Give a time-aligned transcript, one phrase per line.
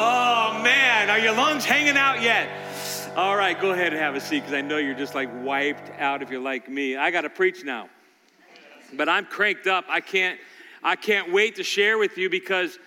[0.00, 2.48] Oh man, are your lungs hanging out yet?
[3.16, 5.90] All right, go ahead and have a seat because I know you're just like wiped
[5.98, 6.94] out if you're like me.
[6.94, 7.88] I got to preach now.
[8.92, 9.86] But I'm cranked up.
[9.88, 10.38] I can't
[10.84, 12.78] I can't wait to share with you because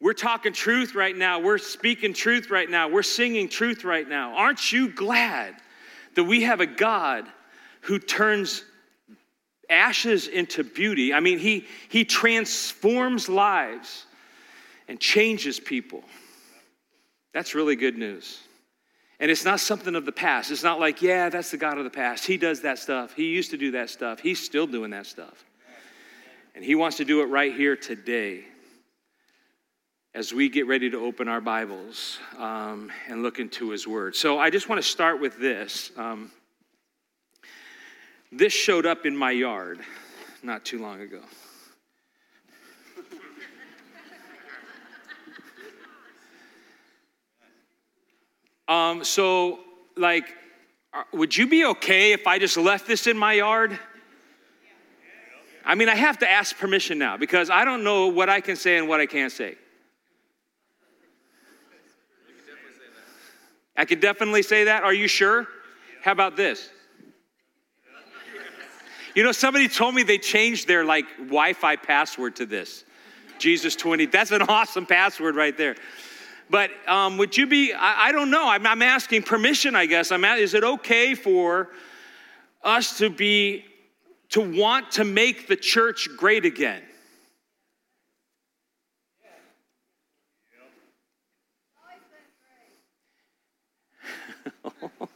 [0.00, 1.40] we're talking truth right now.
[1.40, 2.88] We're speaking truth right now.
[2.88, 4.36] We're singing truth right now.
[4.36, 5.56] Aren't you glad
[6.14, 7.26] that we have a God
[7.80, 8.62] who turns
[9.68, 11.12] ashes into beauty?
[11.12, 14.06] I mean, he, he transforms lives
[14.88, 16.02] and changes people.
[17.32, 18.40] That's really good news.
[19.20, 20.50] And it's not something of the past.
[20.50, 22.26] It's not like, yeah, that's the God of the past.
[22.26, 23.14] He does that stuff.
[23.14, 24.18] He used to do that stuff.
[24.20, 25.44] He's still doing that stuff.
[26.54, 28.44] And He wants to do it right here today
[30.14, 34.16] as we get ready to open our Bibles um, and look into His Word.
[34.16, 35.92] So I just want to start with this.
[35.96, 36.30] Um,
[38.32, 39.80] this showed up in my yard
[40.42, 41.20] not too long ago.
[48.72, 49.58] Um, so,
[49.98, 50.34] like,
[50.94, 53.78] uh, would you be okay if I just left this in my yard?
[55.62, 58.56] I mean, I have to ask permission now because I don't know what I can
[58.56, 59.56] say and what I can't say.
[63.76, 64.84] I could definitely say that.
[64.84, 65.46] Are you sure?
[66.02, 66.70] How about this?
[69.14, 72.84] You know, somebody told me they changed their like Wi-Fi password to this.
[73.38, 74.06] Jesus 20.
[74.06, 75.76] That's an awesome password right there.
[76.52, 80.12] But um, would you be, I, I don't know, I'm, I'm, asking permission, I guess.
[80.12, 81.70] I'm at, is it okay for
[82.62, 83.64] us to be,
[84.32, 86.82] to want to make the church great again?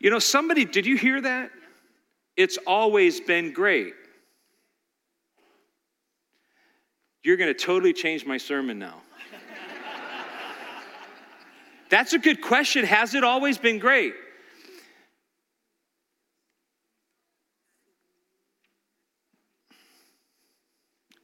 [0.00, 1.50] you know, somebody, did you hear that?
[2.34, 3.92] It's always been great.
[7.22, 9.02] You're going to totally change my sermon now.
[11.90, 12.84] That's a good question.
[12.84, 14.14] Has it always been great?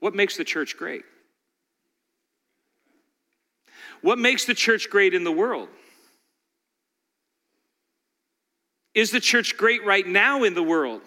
[0.01, 1.03] What makes the church great?
[4.03, 5.69] What makes the church great in the world?
[8.95, 11.03] Is the church great right now in the world?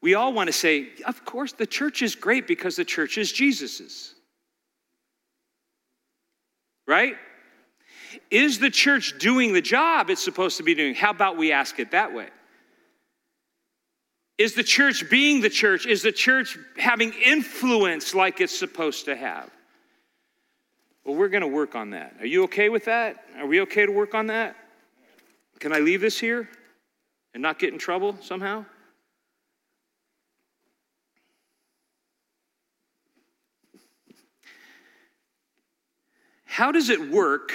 [0.00, 3.32] We all want to say, of course, the church is great because the church is
[3.32, 4.14] Jesus's
[6.88, 7.16] right?
[8.30, 10.94] Is the church doing the job it's supposed to be doing?
[10.94, 12.28] How about we ask it that way?
[14.38, 15.86] Is the church being the church?
[15.86, 19.50] Is the church having influence like it's supposed to have?
[21.04, 22.14] Well, we're going to work on that.
[22.20, 23.16] Are you okay with that?
[23.36, 24.56] Are we okay to work on that?
[25.58, 26.48] Can I leave this here
[27.34, 28.64] and not get in trouble somehow?
[36.58, 37.52] How does it work?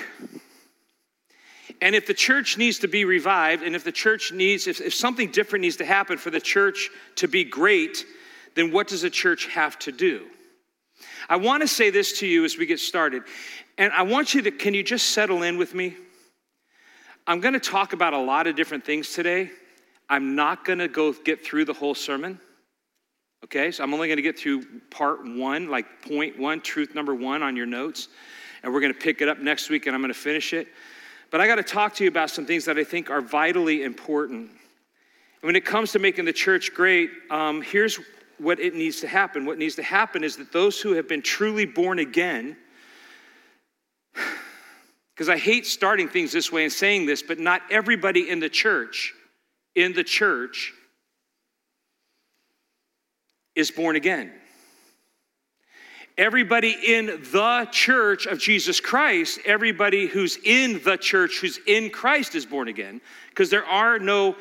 [1.82, 4.94] And if the church needs to be revived, and if the church needs, if, if
[4.94, 8.06] something different needs to happen for the church to be great,
[8.56, 10.28] then what does a church have to do?
[11.28, 13.24] I want to say this to you as we get started.
[13.78, 15.98] And I want you to, can you just settle in with me?
[17.28, 19.52] I'm going to talk about a lot of different things today.
[20.10, 22.40] I'm not going to go get through the whole sermon.
[23.44, 27.14] Okay, so I'm only going to get through part one, like point one, truth number
[27.14, 28.08] one on your notes
[28.64, 30.68] and we're going to pick it up next week and I'm going to finish it.
[31.30, 33.84] But I got to talk to you about some things that I think are vitally
[33.84, 34.52] important.
[35.42, 38.00] When it comes to making the church great, um, here's
[38.38, 39.46] what it needs to happen.
[39.46, 42.56] What needs to happen is that those who have been truly born again,
[45.14, 48.50] because I hate starting things this way and saying this, but not everybody in the
[48.50, 49.14] church,
[49.76, 50.74] in the church,
[53.56, 54.32] is born again
[56.18, 62.36] everybody in the church of Jesus Christ, everybody who's in the church, who's in Christ,
[62.36, 63.02] is born again.
[63.30, 64.36] Because there are no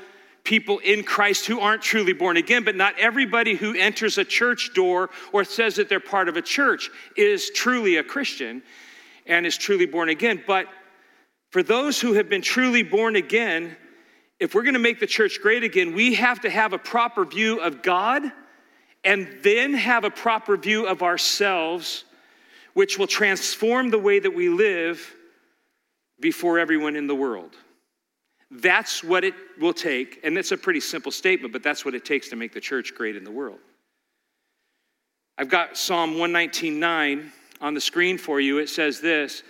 [0.44, 4.72] people in Christ who aren't truly born again, but not everybody who enters a church
[4.74, 8.62] door or says that they're part of a church is truly a Christian
[9.26, 10.42] and is truly born again.
[10.46, 10.66] But
[11.50, 13.76] for those who have been truly born again,
[14.40, 17.24] if we're going to make the church great again, we have to have a proper
[17.24, 18.22] view of God
[19.04, 22.04] and then have a proper view of ourselves,
[22.74, 25.14] which will transform the way that we live
[26.20, 27.56] before everyone in the world.
[28.50, 30.20] That's what it will take.
[30.22, 32.94] And it's a pretty simple statement, but that's what it takes to make the church
[32.94, 33.58] great in the world.
[35.38, 38.58] I've got Psalm 119.9 on the screen for you.
[38.58, 39.42] It says this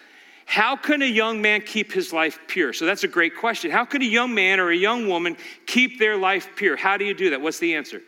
[0.46, 2.72] How can a young man keep his life pure?
[2.72, 3.70] So that's a great question.
[3.70, 6.76] How can a young man or a young woman keep their life pure?
[6.76, 7.40] How do you do that?
[7.40, 8.00] What's the answer?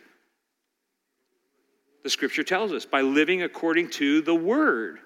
[2.05, 4.99] The scripture tells us, by living according to the word.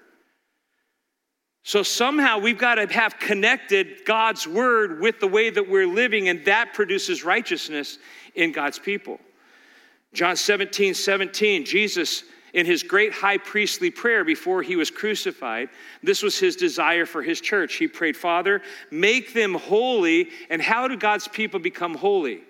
[1.62, 6.28] So somehow we've got to have connected God's word with the way that we're living,
[6.28, 7.96] and that produces righteousness
[8.34, 9.18] in God's people.
[10.12, 15.70] John 17, 17, Jesus, in his great high priestly prayer before he was crucified,
[16.02, 17.76] this was his desire for his church.
[17.76, 18.60] He prayed, Father,
[18.90, 20.28] make them holy.
[20.50, 22.42] And how do God's people become holy?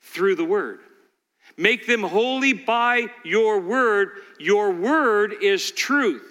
[0.00, 0.80] Through the word.
[1.56, 4.10] Make them holy by your word.
[4.38, 6.26] Your word is truth.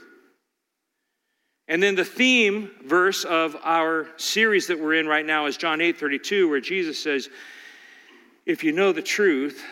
[1.67, 5.81] And then the theme verse of our series that we're in right now is John
[5.81, 7.29] 8 32, where Jesus says,
[8.45, 9.63] If you know the truth,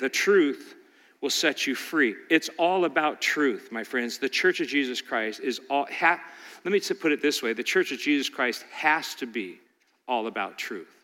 [0.00, 0.76] the truth
[1.20, 2.14] will set you free.
[2.30, 4.18] It's all about truth, my friends.
[4.18, 6.20] The Church of Jesus Christ is all, ha,
[6.64, 9.58] let me put it this way the Church of Jesus Christ has to be
[10.06, 10.95] all about truth.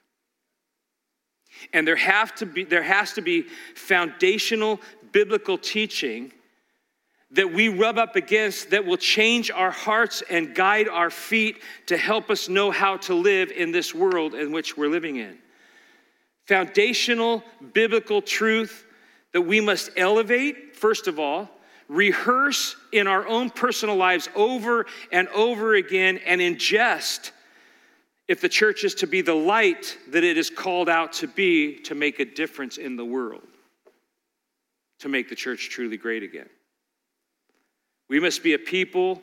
[1.73, 4.81] And there, have to be, there has to be foundational
[5.13, 6.33] biblical teaching
[7.33, 11.97] that we rub up against that will change our hearts and guide our feet to
[11.97, 15.39] help us know how to live in this world in which we're living in.
[16.47, 17.43] Foundational
[17.73, 18.85] biblical truth
[19.33, 21.49] that we must elevate, first of all,
[21.89, 27.31] rehearse in our own personal lives over and over again, and ingest
[28.33, 31.75] if the church is to be the light that it is called out to be
[31.81, 33.43] to make a difference in the world,
[35.01, 36.49] to make the church truly great again.
[38.09, 39.21] We must be a people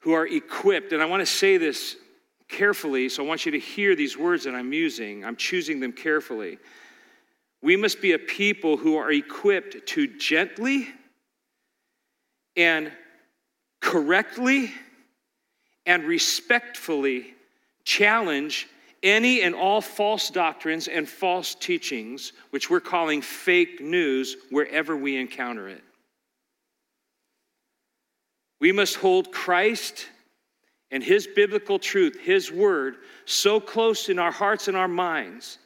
[0.00, 1.96] who are equipped, and I want to say this
[2.50, 5.24] carefully, so I want you to hear these words that I'm using.
[5.24, 6.58] I'm choosing them carefully.
[7.62, 10.88] We must be a people who are equipped to gently
[12.54, 12.92] and
[13.80, 14.74] correctly
[15.86, 17.34] and respectfully
[17.88, 18.68] challenge
[19.02, 25.16] any and all false doctrines and false teachings, which we're calling fake news, wherever we
[25.16, 25.82] encounter it.
[28.60, 30.06] We must hold Christ
[30.90, 35.58] and His biblical truth, His word, so close in our hearts and our minds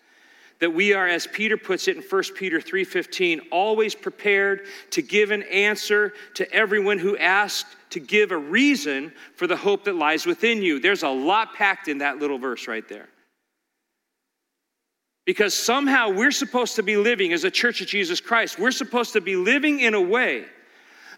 [0.63, 5.33] that we are as Peter puts it in 1 Peter 3:15 always prepared to give
[5.33, 10.25] an answer to everyone who asks to give a reason for the hope that lies
[10.25, 10.79] within you.
[10.79, 13.09] There's a lot packed in that little verse right there.
[15.27, 18.57] Because somehow we're supposed to be living as a church of Jesus Christ.
[18.57, 20.45] We're supposed to be living in a way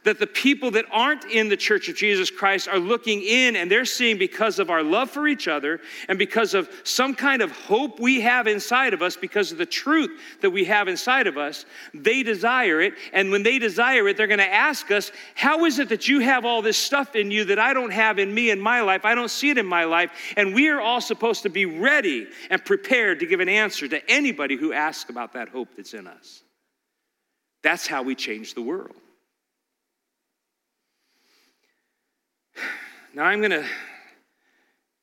[0.04, 3.70] that the people that aren't in the church of Jesus Christ are looking in and
[3.70, 7.50] they're seeing because of our love for each other and because of some kind of
[7.52, 10.10] hope we have inside of us, because of the truth
[10.42, 11.64] that we have inside of us,
[11.94, 12.94] they desire it.
[13.12, 16.20] And when they desire it, they're going to ask us, How is it that you
[16.20, 19.04] have all this stuff in you that I don't have in me in my life?
[19.04, 20.10] I don't see it in my life.
[20.36, 24.10] And we are all supposed to be ready and prepared to give an answer to
[24.10, 26.42] anybody who asks about that hope that's in us.
[27.62, 28.94] That's how we change the world.
[33.14, 33.64] Now I'm going to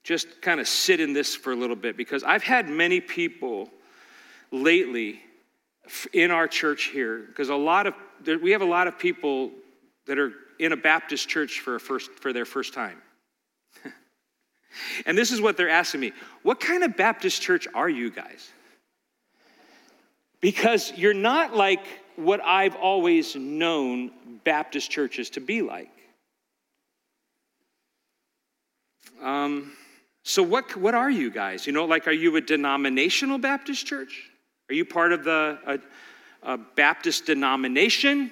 [0.03, 3.69] just kind of sit in this for a little bit because I've had many people
[4.51, 5.21] lately
[6.11, 7.93] in our church here because a lot of
[8.41, 9.51] we have a lot of people
[10.07, 13.01] that are in a Baptist church for, first, for their first time.
[15.05, 16.11] and this is what they're asking me
[16.43, 18.49] What kind of Baptist church are you guys?
[20.41, 21.85] Because you're not like
[22.15, 24.11] what I've always known
[24.43, 26.00] Baptist churches to be like.
[29.21, 29.73] Um,
[30.23, 31.65] so, what, what are you guys?
[31.65, 34.29] You know, like, are you a denominational Baptist church?
[34.69, 38.31] Are you part of the a, a Baptist denomination?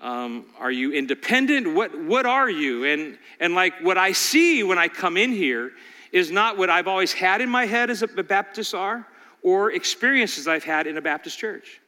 [0.00, 1.74] Um, are you independent?
[1.74, 2.84] What, what are you?
[2.84, 5.72] And, and like what I see when I come in here
[6.10, 9.06] is not what I've always had in my head as a Baptist are
[9.42, 11.80] or experiences I've had in a Baptist church.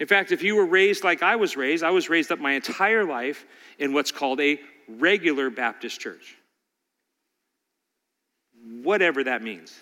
[0.00, 2.52] In fact, if you were raised like I was raised, I was raised up my
[2.52, 3.46] entire life
[3.78, 6.35] in what's called a regular Baptist church
[8.82, 9.74] whatever that means.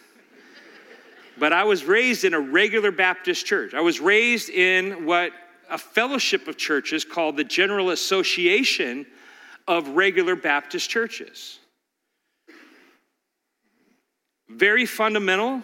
[1.39, 3.75] But I was raised in a regular Baptist church.
[3.75, 5.33] I was raised in what
[5.69, 9.07] a fellowship of churches called the General Association
[9.67, 11.59] of Regular Baptist Churches.
[14.49, 15.63] Very fundamental,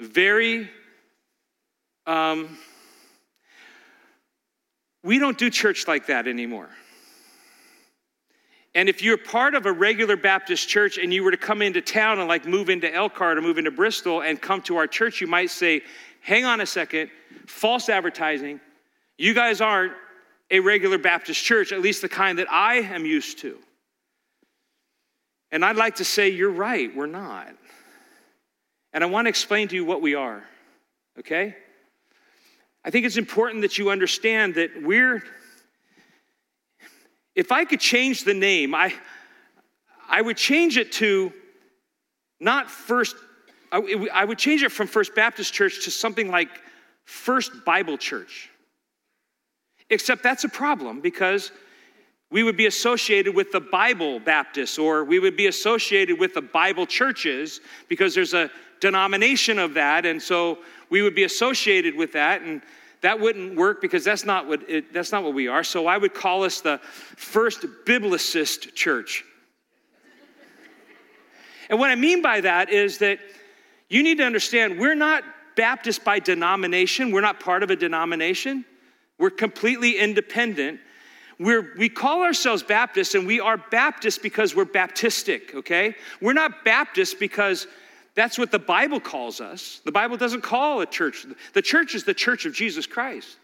[0.00, 0.70] very,
[2.06, 2.56] um,
[5.02, 6.70] we don't do church like that anymore.
[8.76, 11.80] And if you're part of a regular Baptist church and you were to come into
[11.80, 15.18] town and like move into Elkhart or move into Bristol and come to our church,
[15.22, 15.80] you might say,
[16.20, 17.10] hang on a second,
[17.46, 18.60] false advertising.
[19.16, 19.94] You guys aren't
[20.50, 23.56] a regular Baptist church, at least the kind that I am used to.
[25.50, 27.48] And I'd like to say, you're right, we're not.
[28.92, 30.44] And I want to explain to you what we are,
[31.18, 31.56] okay?
[32.84, 35.22] I think it's important that you understand that we're,
[37.36, 38.92] if I could change the name, I,
[40.08, 41.32] I would change it to
[42.40, 43.16] not First,
[43.70, 46.48] I, I would change it from First Baptist Church to something like
[47.04, 48.50] First Bible Church.
[49.90, 51.52] Except that's a problem because
[52.30, 56.42] we would be associated with the Bible Baptists or we would be associated with the
[56.42, 58.50] Bible churches because there's a
[58.80, 60.04] denomination of that.
[60.04, 60.58] And so
[60.90, 62.42] we would be associated with that.
[62.42, 62.62] And
[63.06, 65.62] that wouldn't work because that's not what, it, that's not what we are.
[65.62, 69.22] So I would call us the first biblicist church.
[71.70, 73.20] and what I mean by that is that
[73.88, 75.22] you need to understand we're not
[75.54, 78.64] Baptist by denomination, we're not part of a denomination,
[79.18, 80.80] we're completely independent.
[81.38, 85.94] We're, we call ourselves Baptists, and we are Baptists because we're Baptistic, okay?
[86.20, 87.68] We're not Baptists because
[88.16, 89.82] that's what the Bible calls us.
[89.84, 91.26] The Bible doesn't call a church.
[91.52, 93.36] The church is the church of Jesus Christ.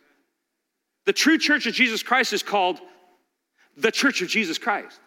[1.05, 2.81] The true church of Jesus Christ is called
[3.76, 4.99] the church of Jesus Christ.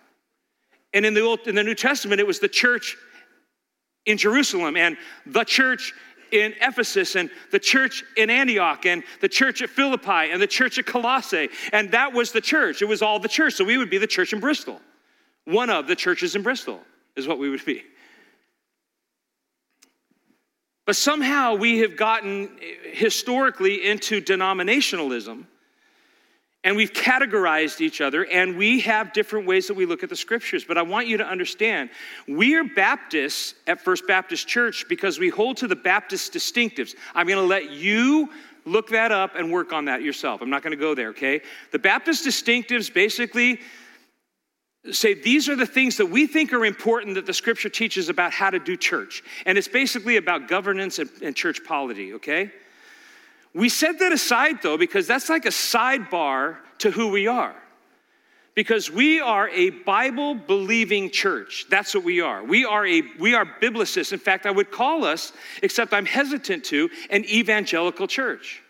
[0.94, 2.96] And in the, Old, in the New Testament, it was the church
[4.06, 5.94] in Jerusalem and the church
[6.32, 10.78] in Ephesus and the church in Antioch and the church at Philippi and the church
[10.78, 11.50] at Colossae.
[11.74, 12.84] And that was the church.
[12.84, 13.56] It was all the church.
[13.56, 14.80] So we would be the church in Bristol.
[15.46, 16.82] One of the churches in Bristol
[17.16, 17.84] is what we would be.
[20.86, 25.46] But somehow we have gotten eh, historically into denominationalism
[26.64, 30.16] and we've categorized each other and we have different ways that we look at the
[30.16, 30.64] scriptures.
[30.64, 31.90] But I want you to understand
[32.28, 36.96] we are Baptists at First Baptist Church because we hold to the Baptist distinctives.
[37.14, 38.30] I'm going to let you
[38.66, 40.42] look that up and work on that yourself.
[40.42, 41.42] I'm not going to go there, okay?
[41.72, 43.60] The Baptist distinctives basically
[44.92, 48.32] say these are the things that we think are important that the scripture teaches about
[48.32, 49.24] how to do church.
[49.46, 52.52] And it's basically about governance and, and church polity, okay?
[53.54, 57.56] We set that aside though, because that's like a sidebar to who we are.
[58.54, 61.66] Because we are a Bible believing church.
[61.70, 62.42] That's what we are.
[62.42, 64.14] We are a we are biblicists.
[64.14, 68.62] In fact, I would call us, except I'm hesitant to, an evangelical church.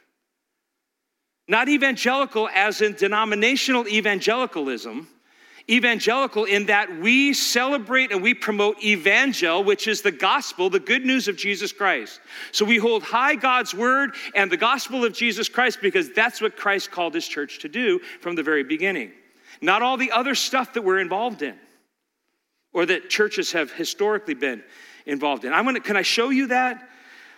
[1.47, 5.07] Not evangelical as in denominational evangelicalism,
[5.69, 11.05] evangelical in that we celebrate and we promote evangel, which is the gospel, the good
[11.05, 12.19] news of Jesus Christ.
[12.51, 16.55] So we hold high God's word and the gospel of Jesus Christ because that's what
[16.55, 19.11] Christ called his church to do from the very beginning.
[19.61, 21.55] Not all the other stuff that we're involved in
[22.73, 24.63] or that churches have historically been
[25.05, 25.53] involved in.
[25.53, 26.87] I'm gonna, can I show you that?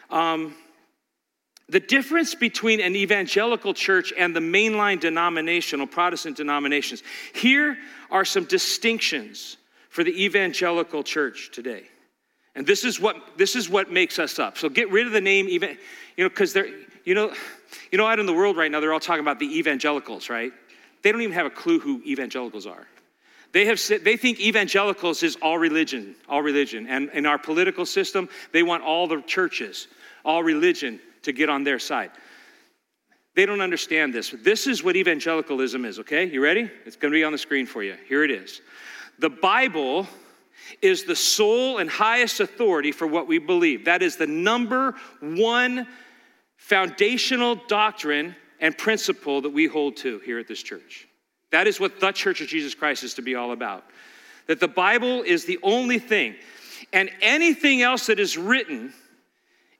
[0.09, 0.55] Um,
[1.69, 7.03] the difference between an evangelical church and the mainline denominational Protestant denominations.
[7.35, 7.77] Here
[8.11, 9.57] are some distinctions
[9.89, 11.83] for the evangelical church today.
[12.55, 14.57] And this is what this is what makes us up.
[14.57, 15.77] So get rid of the name even,
[16.15, 16.69] you know, because they're,
[17.05, 17.33] you know,
[17.91, 20.51] you know, out in the world right now, they're all talking about the evangelicals, right?
[21.03, 22.87] They don't even have a clue who evangelicals are.
[23.53, 26.87] They have they think evangelicals is all religion, all religion.
[26.87, 29.87] And in our political system, they want all the churches,
[30.25, 32.11] all religion to get on their side.
[33.37, 34.31] They don't understand this.
[34.31, 36.25] This is what evangelicalism is, okay?
[36.25, 36.71] You ready?
[36.87, 37.95] It's going to be on the screen for you.
[38.09, 38.61] Here it is.
[39.19, 40.07] The Bible
[40.81, 43.85] is the sole and highest authority for what we believe.
[43.85, 45.85] That is the number one
[46.55, 51.07] foundational doctrine and principle that we hold to here at this church.
[51.51, 53.83] That is what the Church of Jesus Christ is to be all about.
[54.47, 56.33] That the Bible is the only thing,
[56.91, 58.93] and anything else that is written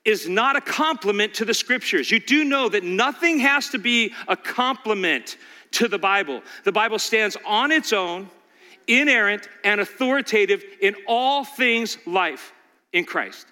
[0.07, 2.09] is not a complement to the scriptures.
[2.09, 5.35] You do know that nothing has to be a complement
[5.71, 6.41] to the Bible.
[6.63, 8.29] The Bible stands on its own,
[8.87, 12.53] inerrant, and authoritative in all things life
[12.93, 13.47] in Christ.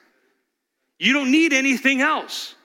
[0.98, 2.56] You don't need anything else.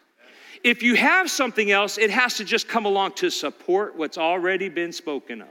[0.62, 4.68] If you have something else, it has to just come along to support what's already
[4.68, 5.49] been spoken of.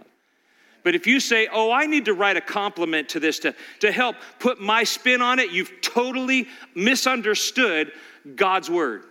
[0.84, 3.92] But if you say, oh, I need to write a complement to this to, to
[3.92, 7.92] help put my spin on it, you've totally misunderstood
[8.36, 9.04] God's word.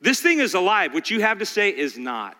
[0.00, 0.94] This thing is alive.
[0.94, 2.36] What you have to say is not.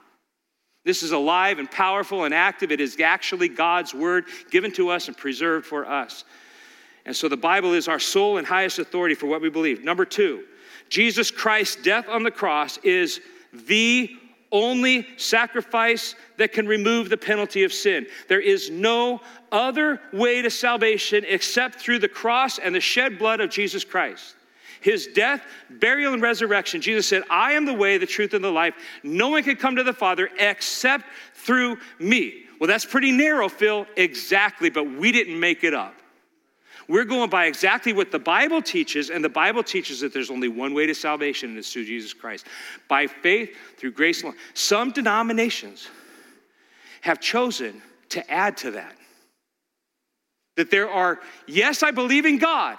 [0.85, 2.71] This is alive and powerful and active.
[2.71, 6.25] It is actually God's word given to us and preserved for us.
[7.04, 9.83] And so the Bible is our sole and highest authority for what we believe.
[9.83, 10.45] Number two,
[10.88, 13.21] Jesus Christ's death on the cross is
[13.52, 14.14] the
[14.50, 18.06] only sacrifice that can remove the penalty of sin.
[18.28, 19.20] There is no
[19.52, 24.34] other way to salvation except through the cross and the shed blood of Jesus Christ
[24.80, 28.50] his death, burial, and resurrection, Jesus said, I am the way, the truth, and the
[28.50, 28.74] life.
[29.02, 32.44] No one can come to the Father except through me.
[32.60, 33.86] Well, that's pretty narrow, Phil.
[33.96, 35.94] Exactly, but we didn't make it up.
[36.88, 40.49] We're going by exactly what the Bible teaches, and the Bible teaches that there's only
[40.49, 42.47] one way to salvation, and it's through Jesus Christ.
[42.88, 44.37] By faith, through grace alone.
[44.54, 45.88] Some denominations
[47.02, 48.97] have chosen to add to that.
[50.57, 52.78] That there are, yes, I believe in God.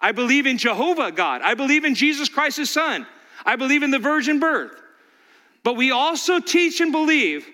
[0.00, 1.40] I believe in Jehovah God.
[1.42, 3.06] I believe in Jesus Christ, his son.
[3.46, 4.72] I believe in the virgin birth.
[5.64, 7.48] But we also teach and believe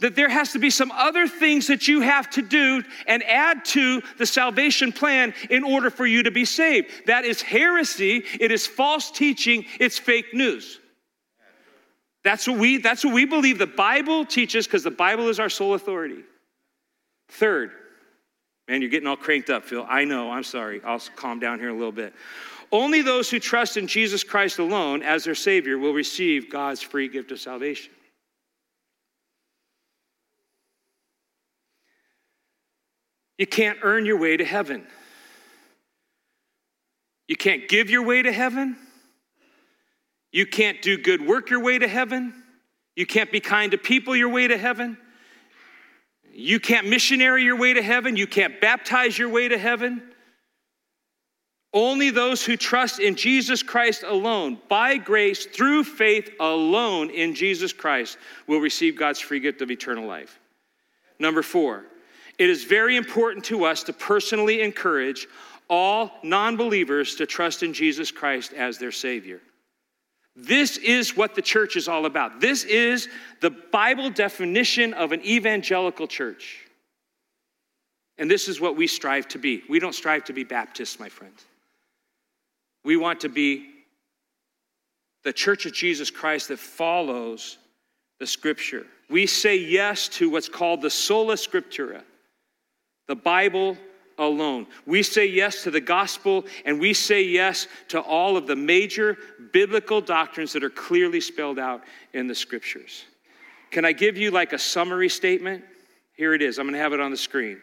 [0.00, 3.64] that there has to be some other things that you have to do and add
[3.64, 6.90] to the salvation plan in order for you to be saved.
[7.06, 10.80] That is heresy, it is false teaching, it's fake news.
[12.24, 15.48] That's what we that's what we believe the Bible teaches because the Bible is our
[15.48, 16.24] sole authority.
[17.28, 17.70] Third,
[18.68, 19.86] man, you're getting all cranked up, Phil.
[19.88, 20.80] I know, I'm sorry.
[20.84, 22.12] I'll calm down here a little bit.
[22.72, 27.06] Only those who trust in Jesus Christ alone as their Savior will receive God's free
[27.06, 27.92] gift of salvation.
[33.38, 34.86] You can't earn your way to heaven.
[37.28, 38.76] You can't give your way to heaven.
[40.32, 42.34] You can't do good work your way to heaven.
[42.94, 44.96] You can't be kind to people your way to heaven.
[46.32, 48.16] You can't missionary your way to heaven.
[48.16, 50.02] You can't baptize your way to heaven.
[51.72, 57.72] Only those who trust in Jesus Christ alone, by grace, through faith alone in Jesus
[57.72, 58.16] Christ,
[58.46, 60.38] will receive God's free gift of eternal life.
[61.18, 61.84] Number four,
[62.38, 65.26] it is very important to us to personally encourage
[65.68, 69.40] all non believers to trust in Jesus Christ as their Savior.
[70.36, 72.40] This is what the church is all about.
[72.40, 73.08] This is
[73.40, 76.66] the Bible definition of an evangelical church.
[78.18, 79.62] And this is what we strive to be.
[79.68, 81.44] We don't strive to be Baptists, my friends.
[82.84, 83.66] We want to be
[85.24, 87.58] the church of Jesus Christ that follows
[88.20, 88.86] the scripture.
[89.10, 92.02] We say yes to what's called the sola scriptura
[93.06, 93.76] the Bible
[94.18, 94.66] alone.
[94.86, 99.18] We say yes to the gospel and we say yes to all of the major
[99.52, 101.82] biblical doctrines that are clearly spelled out
[102.12, 103.04] in the scriptures.
[103.70, 105.64] Can I give you like a summary statement?
[106.14, 106.58] Here it is.
[106.58, 107.60] I'm going to have it on the screen.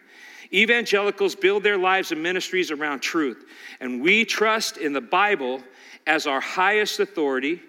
[0.52, 3.44] Evangelicals build their lives and ministries around truth,
[3.80, 5.60] and we trust in the Bible
[6.06, 7.60] as our highest authority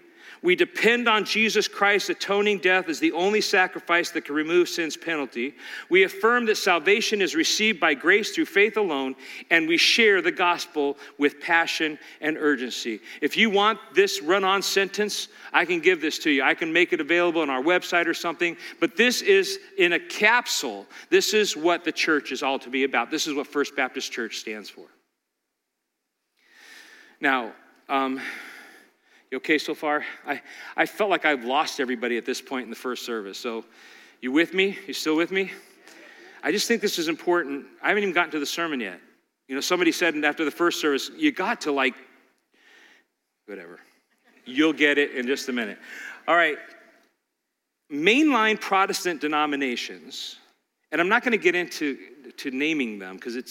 [0.42, 4.98] we depend on Jesus Christ's atoning death as the only sacrifice that can remove sin's
[4.98, 5.56] penalty.
[5.90, 9.16] We affirm that salvation is received by grace through faith alone,
[9.50, 13.00] and we share the gospel with passion and urgency.
[13.22, 16.44] If you want this run on sentence, I can give this to you.
[16.44, 20.00] I can make it available on our website or something, but this is in a
[20.00, 20.86] capsule.
[21.10, 23.12] This is what the church is all to be about.
[23.12, 24.86] This is what First Baptist Church stands for.
[27.22, 27.54] Now,
[27.90, 28.22] um,
[29.32, 30.06] you okay so far?
[30.26, 30.42] I,
[30.78, 33.38] I felt like I've lost everybody at this point in the first service.
[33.38, 33.66] So,
[34.22, 34.78] you with me?
[34.88, 35.52] You still with me?
[36.44, 37.66] I just think this is important.
[37.82, 39.00] I haven't even gotten to the sermon yet.
[39.48, 41.96] You know, somebody said after the first service, you got to like,
[43.46, 43.80] whatever.
[44.46, 45.78] You'll get it in just a minute.
[46.28, 46.58] All right.
[47.92, 50.38] Mainline Protestant denominations,
[50.92, 51.98] and I'm not going to get into
[52.38, 53.50] to naming them because it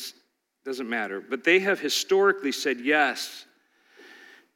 [0.64, 3.46] doesn't matter, but they have historically said yes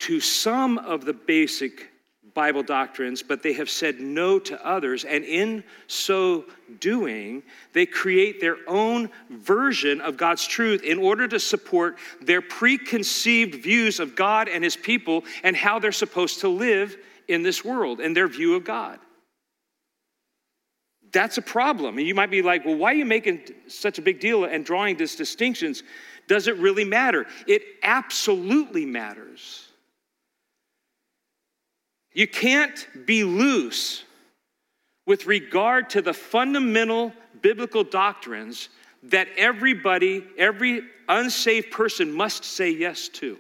[0.00, 1.88] to some of the basic
[2.34, 5.04] Bible doctrines, but they have said no to others.
[5.04, 6.44] And in so
[6.78, 13.56] doing, they create their own version of God's truth in order to support their preconceived
[13.56, 17.98] views of God and his people and how they're supposed to live in this world
[17.98, 19.00] and their view of God.
[21.10, 21.98] That's a problem.
[21.98, 24.64] And you might be like, well, why are you making such a big deal and
[24.64, 25.82] drawing these distinctions?
[26.28, 27.26] Does it really matter?
[27.46, 29.67] It absolutely matters.
[32.18, 34.02] You can't be loose
[35.06, 38.70] with regard to the fundamental biblical doctrines
[39.04, 43.38] that everybody, every unsaved person must say yes to.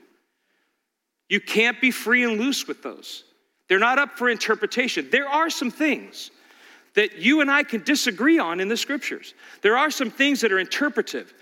[1.28, 3.24] You can't be free and loose with those.
[3.68, 5.08] They're not up for interpretation.
[5.10, 6.30] There are some things
[6.94, 9.34] that you and I can disagree on in the scriptures.
[9.60, 11.34] There are some things that are interpretive.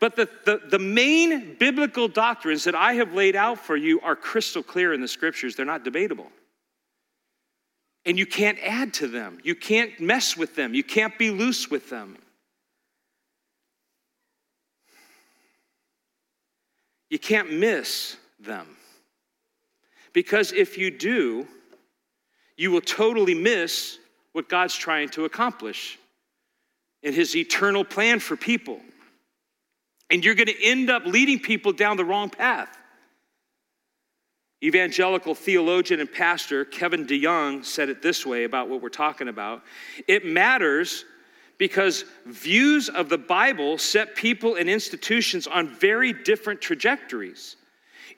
[0.00, 4.16] But the, the, the, main biblical doctrines that I have laid out for you are
[4.16, 5.54] crystal clear in the scriptures.
[5.54, 6.32] They're not debatable
[8.08, 9.38] and you can't add to them.
[9.44, 10.72] You can't mess with them.
[10.72, 12.16] You can't be loose with them.
[17.10, 18.66] You can't miss them.
[20.14, 21.46] Because if you do,
[22.56, 23.98] you will totally miss
[24.32, 25.98] what God's trying to accomplish
[27.02, 28.80] in His eternal plan for people.
[30.08, 32.74] And you're going to end up leading people down the wrong path.
[34.62, 39.62] Evangelical theologian and pastor Kevin DeYoung said it this way about what we're talking about.
[40.08, 41.04] It matters
[41.58, 47.56] because views of the Bible set people and institutions on very different trajectories.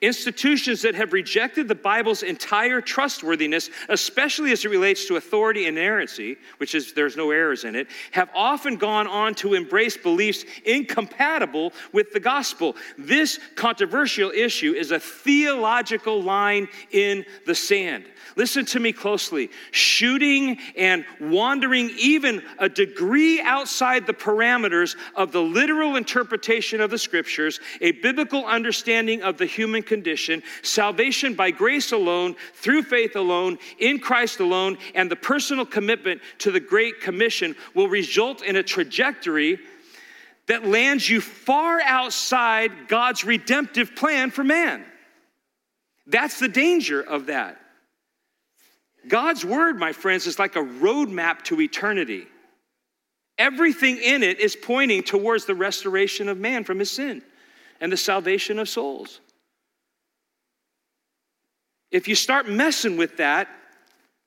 [0.01, 5.77] Institutions that have rejected the Bible's entire trustworthiness, especially as it relates to authority and
[5.77, 10.43] inerrancy, which is there's no errors in it, have often gone on to embrace beliefs
[10.65, 12.75] incompatible with the gospel.
[12.97, 18.05] This controversial issue is a theological line in the sand.
[18.35, 19.49] Listen to me closely.
[19.71, 26.97] Shooting and wandering even a degree outside the parameters of the literal interpretation of the
[26.97, 33.59] scriptures, a biblical understanding of the human condition, salvation by grace alone, through faith alone,
[33.77, 38.63] in Christ alone, and the personal commitment to the Great Commission will result in a
[38.63, 39.59] trajectory
[40.47, 44.85] that lands you far outside God's redemptive plan for man.
[46.07, 47.59] That's the danger of that.
[49.09, 52.27] God's word, my friends, is like a roadmap to eternity.
[53.37, 57.21] Everything in it is pointing towards the restoration of man from his sin
[57.81, 59.19] and the salvation of souls.
[61.91, 63.49] If you start messing with that,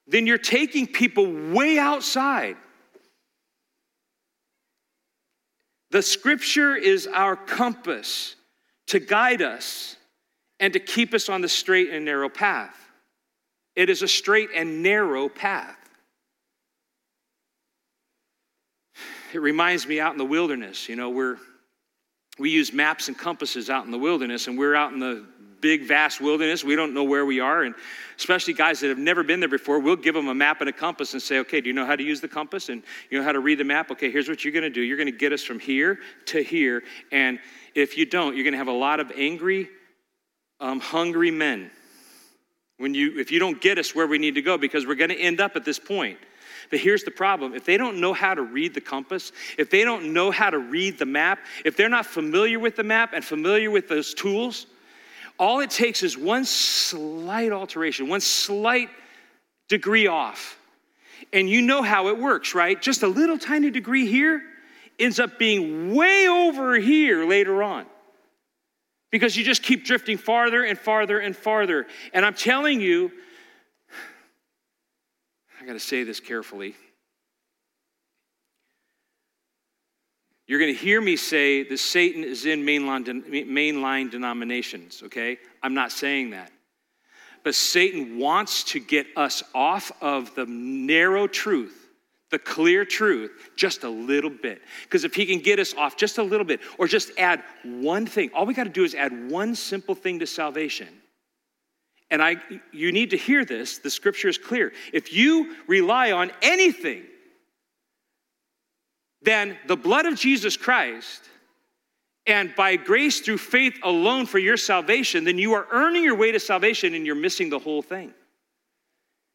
[0.06, 2.56] then you're taking people way outside.
[5.90, 8.36] The scripture is our compass
[8.88, 9.96] to guide us
[10.60, 12.76] and to keep us on the straight and narrow path.
[13.76, 15.76] It is a straight and narrow path.
[19.32, 21.38] It reminds me out in the wilderness, you know, we're,
[22.38, 25.24] we use maps and compasses out in the wilderness, and we're out in the
[25.64, 26.62] big, vast wilderness.
[26.62, 27.62] We don't know where we are.
[27.62, 27.74] And
[28.18, 30.74] especially guys that have never been there before, we'll give them a map and a
[30.74, 32.68] compass and say, okay, do you know how to use the compass?
[32.68, 33.90] And you know how to read the map?
[33.90, 34.82] Okay, here's what you're going to do.
[34.82, 36.82] You're going to get us from here to here.
[37.12, 37.38] And
[37.74, 39.70] if you don't, you're going to have a lot of angry,
[40.60, 41.70] um, hungry men
[42.76, 45.08] when you, if you don't get us where we need to go, because we're going
[45.08, 46.18] to end up at this point.
[46.68, 49.82] But here's the problem if they don't know how to read the compass, if they
[49.82, 53.24] don't know how to read the map, if they're not familiar with the map and
[53.24, 54.66] familiar with those tools,
[55.38, 58.88] all it takes is one slight alteration, one slight
[59.68, 60.58] degree off.
[61.32, 62.80] And you know how it works, right?
[62.80, 64.42] Just a little tiny degree here
[64.98, 67.86] ends up being way over here later on
[69.10, 71.86] because you just keep drifting farther and farther and farther.
[72.12, 73.10] And I'm telling you,
[75.60, 76.74] I got to say this carefully.
[80.46, 83.06] You're going to hear me say that Satan is in mainline,
[83.46, 85.38] mainline denominations, okay?
[85.62, 86.52] I'm not saying that.
[87.42, 91.84] But Satan wants to get us off of the narrow truth
[92.34, 94.60] the clear truth just a little bit.
[94.82, 98.06] Because if he can get us off just a little bit, or just add one
[98.06, 100.88] thing, all we got to do is add one simple thing to salvation.
[102.10, 102.36] And I,
[102.72, 103.78] you need to hear this.
[103.78, 104.72] The scripture is clear.
[104.92, 107.04] If you rely on anything
[109.24, 111.22] than the blood of Jesus Christ,
[112.26, 116.32] and by grace through faith alone for your salvation, then you are earning your way
[116.32, 118.12] to salvation and you're missing the whole thing.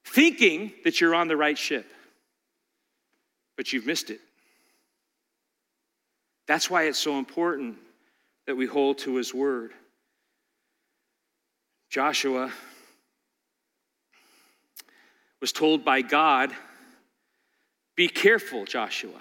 [0.05, 1.85] Thinking that you're on the right ship
[3.59, 4.21] but you've missed it.
[6.47, 7.75] That's why it's so important
[8.47, 9.73] that we hold to his word.
[11.89, 12.53] Joshua
[15.41, 16.53] was told by God,
[17.97, 19.19] Be careful, Joshua.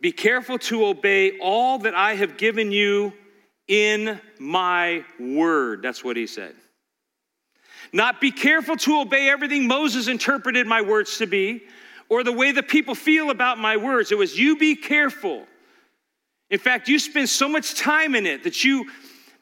[0.00, 3.12] Be careful to obey all that I have given you
[3.66, 5.82] in my word.
[5.82, 6.54] That's what he said.
[7.92, 11.62] Not be careful to obey everything Moses interpreted my words to be,
[12.08, 14.12] or the way the people feel about my words.
[14.12, 15.46] It was, you be careful.
[16.50, 18.90] In fact, you spend so much time in it that you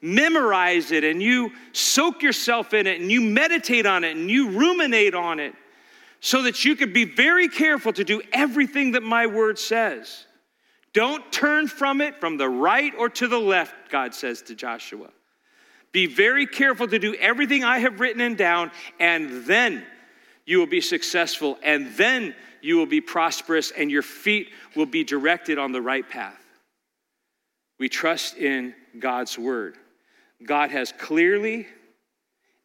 [0.00, 4.50] memorize it and you soak yourself in it and you meditate on it and you
[4.50, 5.54] ruminate on it
[6.20, 10.25] so that you could be very careful to do everything that my word says.
[10.96, 15.10] Don't turn from it from the right or to the left, God says to Joshua.
[15.92, 19.84] Be very careful to do everything I have written and down, and then
[20.46, 25.04] you will be successful, and then you will be prosperous and your feet will be
[25.04, 26.42] directed on the right path.
[27.78, 29.76] We trust in God's word.
[30.46, 31.66] God has clearly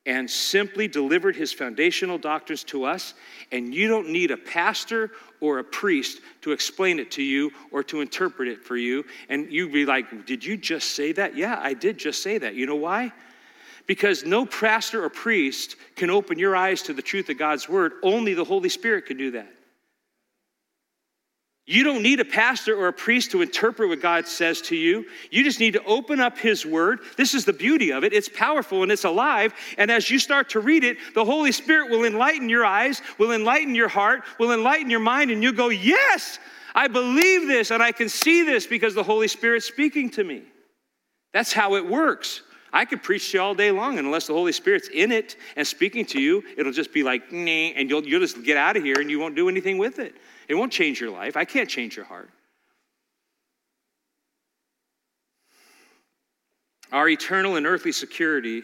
[0.05, 3.13] and simply delivered his foundational doctrines to us,
[3.51, 5.11] and you don't need a pastor
[5.41, 9.03] or a priest to explain it to you or to interpret it for you.
[9.27, 11.35] And you'd be like, Did you just say that?
[11.35, 12.55] Yeah, I did just say that.
[12.55, 13.11] You know why?
[13.87, 17.93] Because no pastor or priest can open your eyes to the truth of God's word,
[18.03, 19.51] only the Holy Spirit can do that.
[21.67, 25.05] You don't need a pastor or a priest to interpret what God says to you.
[25.29, 27.01] You just need to open up His Word.
[27.17, 28.13] This is the beauty of it.
[28.13, 29.53] It's powerful and it's alive.
[29.77, 33.31] And as you start to read it, the Holy Spirit will enlighten your eyes, will
[33.31, 36.39] enlighten your heart, will enlighten your mind, and you'll go, Yes,
[36.73, 40.43] I believe this and I can see this because the Holy Spirit's speaking to me.
[41.33, 42.41] That's how it works.
[42.73, 45.35] I could preach to you all day long, and unless the Holy Spirit's in it
[45.57, 48.83] and speaking to you, it'll just be like, and you'll, you'll just get out of
[48.83, 50.15] here and you won't do anything with it.
[50.47, 51.37] It won't change your life.
[51.37, 52.29] I can't change your heart.
[56.91, 58.63] Our eternal and earthly security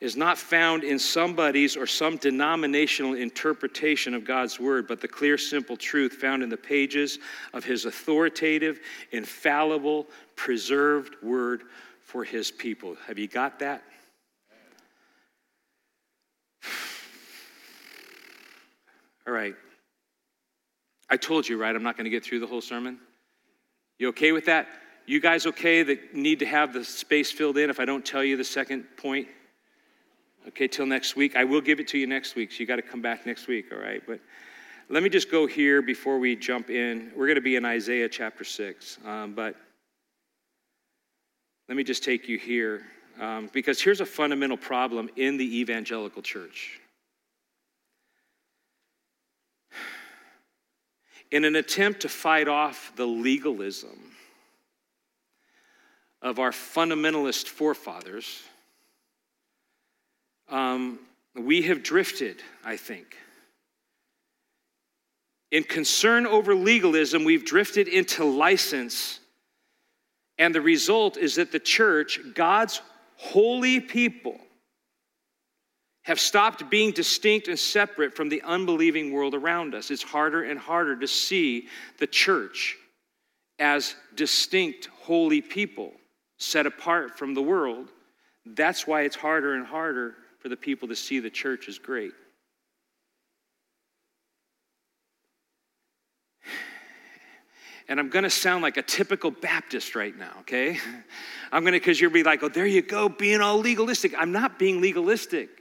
[0.00, 5.36] is not found in somebody's or some denominational interpretation of God's word, but the clear,
[5.36, 7.18] simple truth found in the pages
[7.52, 8.80] of his authoritative,
[9.12, 11.64] infallible, preserved word
[12.02, 12.96] for his people.
[13.06, 13.82] Have you got that?
[19.26, 19.54] All right.
[21.10, 21.74] I told you, right?
[21.74, 22.98] I'm not going to get through the whole sermon.
[23.98, 24.68] You okay with that?
[25.06, 28.22] You guys okay that need to have the space filled in if I don't tell
[28.22, 29.26] you the second point?
[30.48, 31.36] Okay, till next week.
[31.36, 33.48] I will give it to you next week, so you got to come back next
[33.48, 34.02] week, all right?
[34.06, 34.20] But
[34.88, 37.10] let me just go here before we jump in.
[37.16, 39.56] We're going to be in Isaiah chapter 6, um, but
[41.68, 42.82] let me just take you here
[43.20, 46.80] um, because here's a fundamental problem in the evangelical church.
[51.30, 53.98] In an attempt to fight off the legalism
[56.22, 58.42] of our fundamentalist forefathers,
[60.48, 60.98] um,
[61.34, 63.16] we have drifted, I think.
[65.50, 69.20] In concern over legalism, we've drifted into license.
[70.38, 72.80] And the result is that the church, God's
[73.16, 74.38] holy people,
[76.02, 79.90] have stopped being distinct and separate from the unbelieving world around us.
[79.90, 82.76] It's harder and harder to see the church
[83.58, 85.92] as distinct, holy people
[86.38, 87.88] set apart from the world.
[88.46, 92.12] That's why it's harder and harder for the people to see the church as great.
[97.88, 100.78] And I'm going to sound like a typical Baptist right now, okay?
[101.52, 104.14] I'm going to, because you'll be like, oh, there you go, being all legalistic.
[104.16, 105.59] I'm not being legalistic.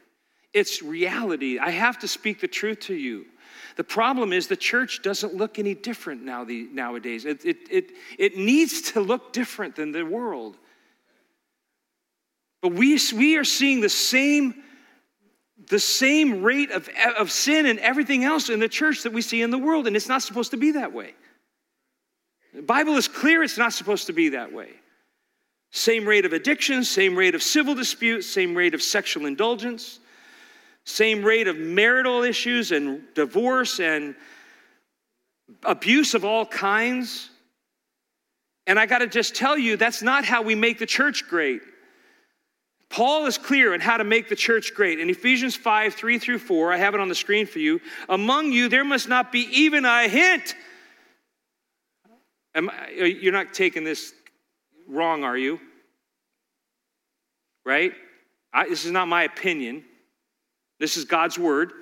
[0.54, 1.60] It's reality.
[1.60, 3.26] I have to speak the truth to you.
[3.76, 7.26] The problem is the church doesn't look any different now the, nowadays.
[7.26, 10.58] It, it, it, it needs to look different than the world.
[12.62, 14.64] But we, we are seeing the same
[15.68, 19.42] the same rate of, of sin and everything else in the church that we see
[19.42, 21.14] in the world, and it's not supposed to be that way.
[22.54, 24.70] The Bible is clear it's not supposed to be that way.
[25.72, 30.00] Same rate of addiction, same rate of civil disputes, same rate of sexual indulgence,
[30.90, 34.16] same rate of marital issues and divorce and
[35.64, 37.30] abuse of all kinds.
[38.66, 41.62] And I got to just tell you, that's not how we make the church great.
[42.90, 45.00] Paul is clear on how to make the church great.
[45.00, 47.80] In Ephesians 5 3 through 4, I have it on the screen for you.
[48.08, 50.56] Among you, there must not be even a hint.
[52.56, 54.12] Am, uh, you're not taking this
[54.88, 55.60] wrong, are you?
[57.64, 57.94] Right?
[58.52, 59.84] I, this is not my opinion.
[60.80, 61.74] This is God's word.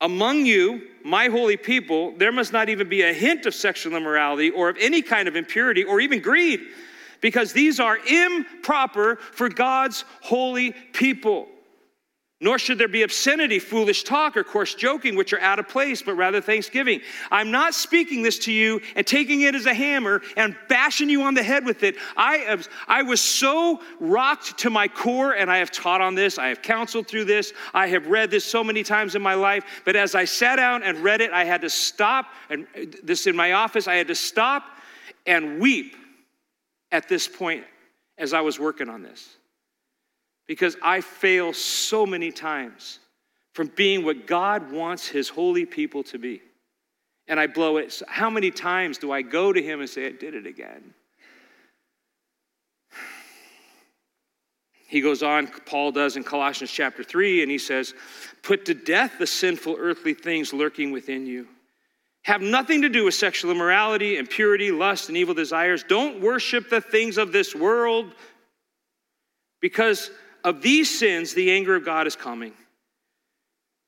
[0.00, 4.50] Among you, my holy people, there must not even be a hint of sexual immorality
[4.50, 6.60] or of any kind of impurity or even greed
[7.20, 11.48] because these are improper for God's holy people.
[12.40, 16.02] Nor should there be obscenity, foolish talk, or coarse joking, which are out of place,
[16.02, 17.00] but rather thanksgiving.
[17.32, 21.22] I'm not speaking this to you and taking it as a hammer and bashing you
[21.22, 21.96] on the head with it.
[22.16, 26.46] I, I was so rocked to my core, and I have taught on this, I
[26.46, 29.64] have counseled through this, I have read this so many times in my life.
[29.84, 32.68] But as I sat down and read it, I had to stop, and
[33.02, 34.62] this in my office, I had to stop
[35.26, 35.96] and weep
[36.92, 37.64] at this point
[38.16, 39.37] as I was working on this.
[40.48, 42.98] Because I fail so many times
[43.52, 46.42] from being what God wants his holy people to be.
[47.28, 48.02] And I blow it.
[48.08, 50.94] How many times do I go to him and say, I did it again?
[54.88, 57.92] He goes on, Paul does in Colossians chapter 3, and he says,
[58.42, 61.46] Put to death the sinful earthly things lurking within you
[62.28, 65.82] have nothing to do with sexual immorality, impurity, lust, and evil desires.
[65.82, 68.12] Don't worship the things of this world
[69.62, 70.10] because
[70.48, 72.52] of these sins, the anger of God is coming.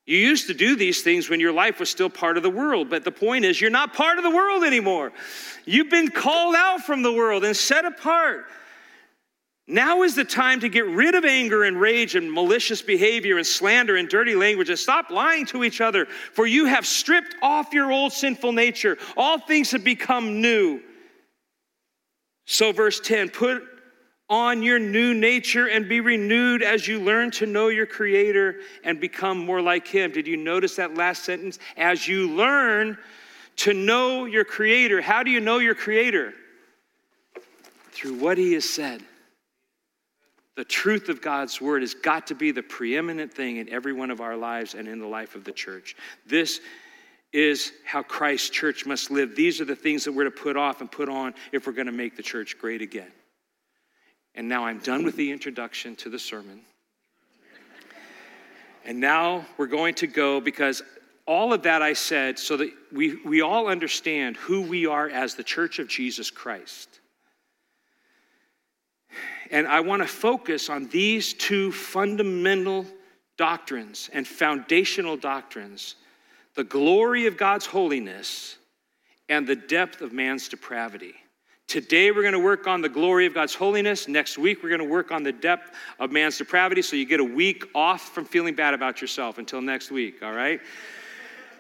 [0.07, 2.91] You used to do these things when your life was still part of the world,
[2.91, 5.13] but the point is, you're not part of the world anymore.
[5.65, 8.47] You've been called out from the world and set apart.
[9.69, 13.47] Now is the time to get rid of anger and rage and malicious behavior and
[13.47, 17.73] slander and dirty language and stop lying to each other, for you have stripped off
[17.73, 18.99] your old sinful nature.
[19.17, 20.81] All things have become new.
[22.47, 23.63] So, verse 10 put
[24.31, 29.01] on your new nature and be renewed as you learn to know your Creator and
[29.01, 30.13] become more like Him.
[30.13, 31.59] Did you notice that last sentence?
[31.77, 32.97] As you learn
[33.57, 35.03] to know your Creator.
[35.03, 36.33] How do you know your Creator?
[37.91, 39.03] Through what He has said.
[40.57, 44.11] The truth of God's Word has got to be the preeminent thing in every one
[44.11, 45.97] of our lives and in the life of the church.
[46.27, 46.61] This
[47.33, 49.35] is how Christ's church must live.
[49.35, 51.87] These are the things that we're to put off and put on if we're going
[51.87, 53.11] to make the church great again.
[54.41, 56.63] And now I'm done with the introduction to the sermon.
[58.87, 60.81] And now we're going to go because
[61.27, 65.35] all of that I said so that we, we all understand who we are as
[65.35, 67.01] the church of Jesus Christ.
[69.51, 72.87] And I want to focus on these two fundamental
[73.37, 75.97] doctrines and foundational doctrines
[76.55, 78.57] the glory of God's holiness
[79.29, 81.17] and the depth of man's depravity.
[81.71, 84.09] Today, we're going to work on the glory of God's holiness.
[84.09, 86.83] Next week, we're going to work on the depth of man's depravity.
[86.83, 90.33] So you get a week off from feeling bad about yourself until next week, all
[90.33, 90.61] right?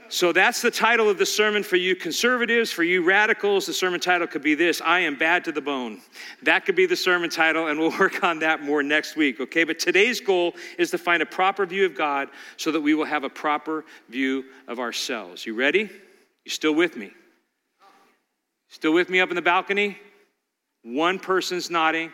[0.09, 3.67] So that's the title of the sermon for you conservatives, for you radicals.
[3.67, 6.01] The sermon title could be this I am bad to the bone.
[6.43, 9.63] That could be the sermon title, and we'll work on that more next week, okay?
[9.63, 13.05] But today's goal is to find a proper view of God so that we will
[13.05, 15.47] have a proper view of ourselves.
[15.47, 15.89] You ready?
[16.45, 17.13] You still with me?
[18.71, 19.99] Still with me up in the balcony?
[20.83, 22.13] One person's nodding.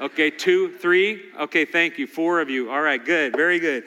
[0.00, 1.22] Okay, two, three.
[1.38, 2.06] Okay, thank you.
[2.06, 2.70] Four of you.
[2.70, 3.36] All right, good.
[3.36, 3.84] Very good.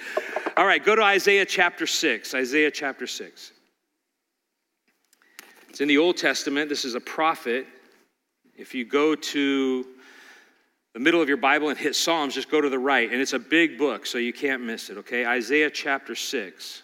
[0.55, 2.33] All right, go to Isaiah chapter 6.
[2.33, 3.51] Isaiah chapter 6.
[5.69, 6.69] It's in the Old Testament.
[6.69, 7.67] This is a prophet.
[8.55, 9.85] If you go to
[10.93, 13.11] the middle of your Bible and hit Psalms, just go to the right.
[13.11, 15.25] And it's a big book, so you can't miss it, okay?
[15.25, 16.83] Isaiah chapter 6.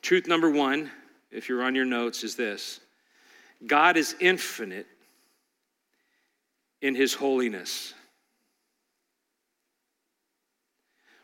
[0.00, 0.90] Truth number one
[1.30, 2.80] if you're on your notes, is this
[3.66, 4.86] God is infinite
[6.80, 7.94] in his holiness.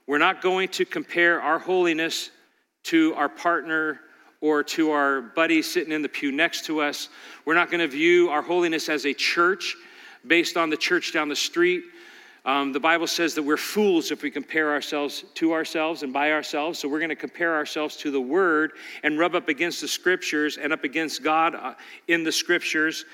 [0.06, 2.30] We're not going to compare our holiness
[2.84, 4.00] to our partner
[4.40, 7.08] or to our buddy sitting in the pew next to us.
[7.46, 9.74] We're not going to view our holiness as a church
[10.26, 11.84] based on the church down the street.
[12.46, 16.32] Um, the Bible says that we're fools if we compare ourselves to ourselves and by
[16.32, 16.78] ourselves.
[16.78, 20.58] So we're going to compare ourselves to the Word and rub up against the Scriptures
[20.58, 21.74] and up against God uh,
[22.06, 23.06] in the Scriptures.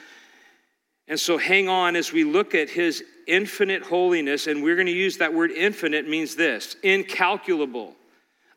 [1.06, 4.48] And so hang on as we look at His infinite holiness.
[4.48, 7.94] And we're going to use that word infinite means this incalculable,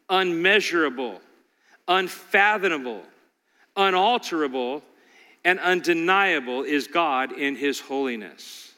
[0.10, 1.22] unmeasurable,
[1.88, 3.04] unfathomable,
[3.76, 4.82] unalterable,
[5.46, 8.73] and undeniable is God in His holiness.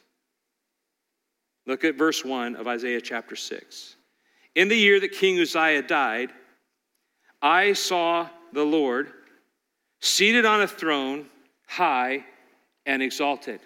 [1.66, 3.96] Look at verse 1 of Isaiah chapter 6.
[4.54, 6.30] In the year that King Uzziah died,
[7.42, 9.12] I saw the Lord
[10.00, 11.26] seated on a throne,
[11.66, 12.24] high
[12.86, 13.60] and exalted.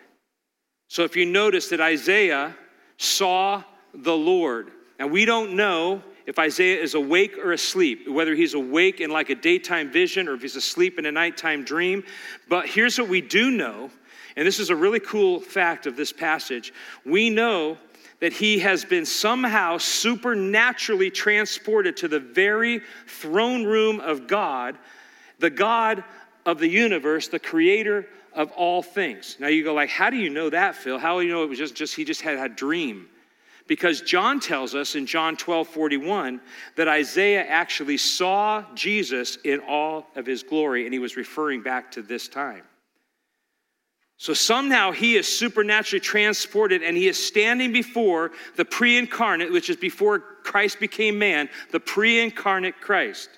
[0.88, 2.56] So if you notice that Isaiah
[2.96, 3.62] saw
[3.94, 9.00] the Lord, now we don't know if Isaiah is awake or asleep, whether he's awake
[9.00, 12.02] in like a daytime vision or if he's asleep in a nighttime dream.
[12.48, 13.90] But here's what we do know,
[14.36, 16.72] and this is a really cool fact of this passage.
[17.04, 17.78] We know
[18.20, 24.78] that he has been somehow supernaturally transported to the very throne room of God,
[25.38, 26.04] the God
[26.46, 29.36] of the universe, the creator of all things.
[29.40, 30.98] Now you go like, how do you know that, Phil?
[30.98, 33.08] How do you know it was just, just he just had a dream?
[33.66, 36.40] Because John tells us in John 12, 41,
[36.76, 41.92] that Isaiah actually saw Jesus in all of his glory, and he was referring back
[41.92, 42.62] to this time.
[44.20, 49.70] So somehow he is supernaturally transported and he is standing before the pre incarnate, which
[49.70, 53.30] is before Christ became man, the pre incarnate Christ.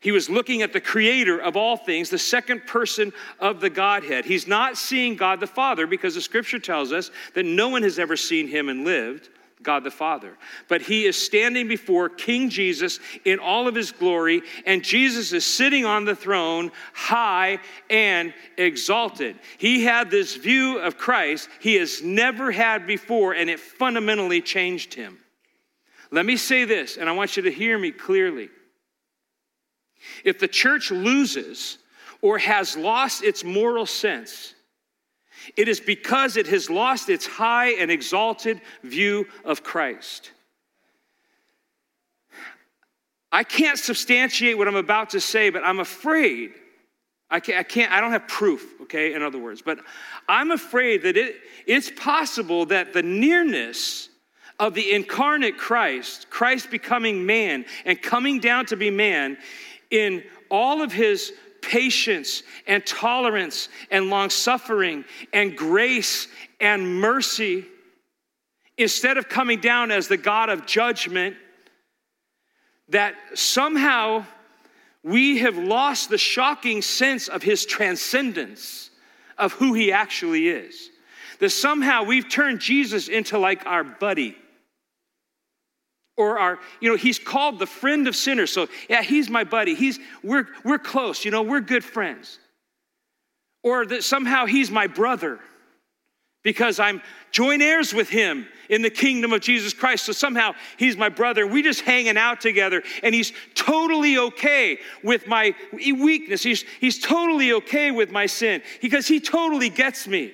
[0.00, 4.24] He was looking at the creator of all things, the second person of the Godhead.
[4.24, 7.98] He's not seeing God the Father because the scripture tells us that no one has
[7.98, 9.28] ever seen him and lived.
[9.62, 10.36] God the Father.
[10.68, 15.44] But he is standing before King Jesus in all of his glory, and Jesus is
[15.44, 19.36] sitting on the throne, high and exalted.
[19.58, 24.94] He had this view of Christ he has never had before, and it fundamentally changed
[24.94, 25.18] him.
[26.10, 28.48] Let me say this, and I want you to hear me clearly.
[30.24, 31.78] If the church loses
[32.22, 34.54] or has lost its moral sense,
[35.56, 40.32] it is because it has lost its high and exalted view of Christ.
[43.32, 46.52] I can't substantiate what I'm about to say, but I'm afraid.
[47.30, 49.78] I can't, I can't, I don't have proof, okay, in other words, but
[50.28, 54.08] I'm afraid that it, it's possible that the nearness
[54.58, 59.38] of the incarnate Christ, Christ becoming man and coming down to be man
[59.90, 61.32] in all of his
[61.62, 66.28] patience and tolerance and long suffering and grace
[66.60, 67.66] and mercy,
[68.76, 71.36] instead of coming down as the God of judgment,
[72.88, 74.24] that somehow
[75.02, 78.90] we have lost the shocking sense of his transcendence,
[79.38, 80.90] of who he actually is.
[81.38, 84.36] That somehow we've turned Jesus into like our buddy.
[86.16, 88.52] Or our, you know, he's called the friend of sinners.
[88.52, 89.74] So, yeah, he's my buddy.
[89.74, 92.38] He's, we're, we're close, you know, we're good friends.
[93.62, 95.38] Or that somehow he's my brother
[96.42, 100.06] because I'm joint heirs with him in the kingdom of Jesus Christ.
[100.06, 101.46] So somehow he's my brother.
[101.46, 106.42] We just hanging out together, and he's totally okay with my weakness.
[106.42, 110.32] He's, he's totally okay with my sin because he totally gets me.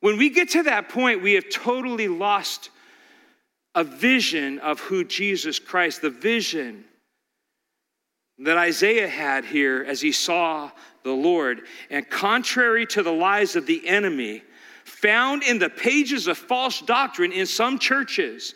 [0.00, 2.70] When we get to that point, we have totally lost
[3.74, 6.84] a vision of who Jesus Christ, the vision
[8.38, 10.70] that Isaiah had here as he saw
[11.04, 11.62] the Lord.
[11.90, 14.42] And contrary to the lies of the enemy,
[14.84, 18.54] found in the pages of false doctrine in some churches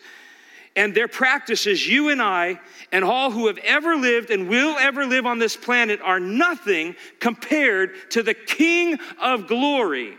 [0.74, 2.60] and their practices, you and I,
[2.92, 6.94] and all who have ever lived and will ever live on this planet, are nothing
[7.18, 10.18] compared to the King of glory,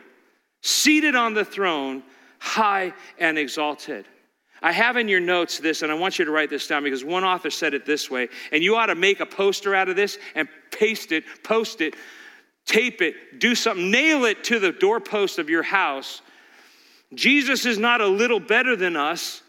[0.63, 2.01] seated on the throne,
[2.39, 4.07] high and exalted.
[4.61, 7.03] I have in your notes this, and I want you to write this down because
[7.03, 9.95] one author said it this way, and you ought to make a poster out of
[9.95, 11.95] this and paste it, post it
[12.67, 16.21] tape it, do something, nail it to the doorpost of your house.
[17.13, 19.41] Jesus is not a little better than us.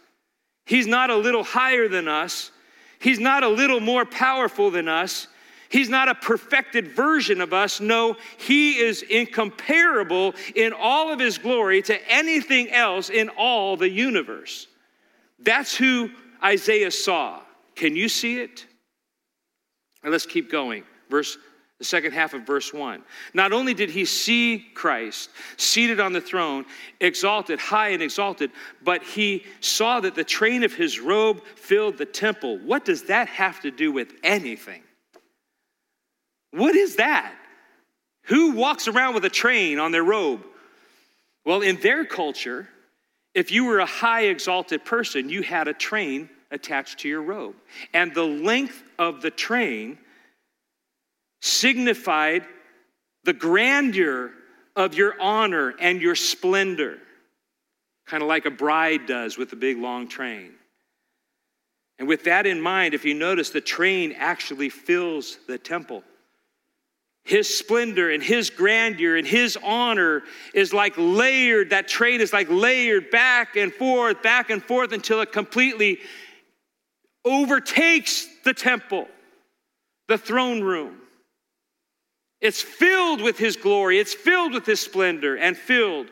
[0.64, 2.52] He's not a little higher than us.
[3.00, 5.26] He's not a little more powerful than us.
[5.68, 7.80] He's not a perfected version of us.
[7.80, 13.90] No, he is incomparable in all of his glory to anything else in all the
[13.90, 14.67] universe.
[15.38, 16.10] That's who
[16.42, 17.40] Isaiah saw.
[17.74, 18.66] Can you see it?
[20.02, 20.84] And let's keep going.
[21.08, 21.38] Verse
[21.78, 23.02] the second half of verse 1.
[23.34, 26.66] Not only did he see Christ seated on the throne,
[27.00, 28.50] exalted, high and exalted,
[28.82, 32.58] but he saw that the train of his robe filled the temple.
[32.58, 34.82] What does that have to do with anything?
[36.50, 37.32] What is that?
[38.24, 40.44] Who walks around with a train on their robe?
[41.44, 42.68] Well, in their culture,
[43.38, 47.54] if you were a high exalted person, you had a train attached to your robe.
[47.94, 49.96] And the length of the train
[51.40, 52.44] signified
[53.22, 54.32] the grandeur
[54.74, 56.98] of your honor and your splendor,
[58.06, 60.54] kind of like a bride does with a big long train.
[62.00, 66.02] And with that in mind, if you notice, the train actually fills the temple.
[67.28, 70.22] His splendor and his grandeur and his honor
[70.54, 75.20] is like layered, that train is like layered back and forth, back and forth until
[75.20, 75.98] it completely
[77.26, 79.08] overtakes the temple,
[80.06, 80.96] the throne room.
[82.40, 86.06] It's filled with his glory, it's filled with his splendor, and filled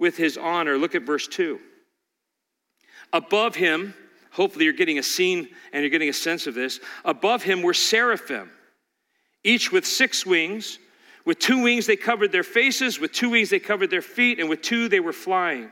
[0.00, 0.76] with his honor.
[0.76, 1.60] Look at verse 2.
[3.12, 3.94] Above him,
[4.32, 6.80] hopefully you're getting a scene and you're getting a sense of this.
[7.04, 8.50] Above him were seraphim,
[9.44, 10.78] each with six wings.
[11.24, 14.48] With two wings they covered their faces, with two wings they covered their feet, and
[14.48, 15.70] with two they were flying.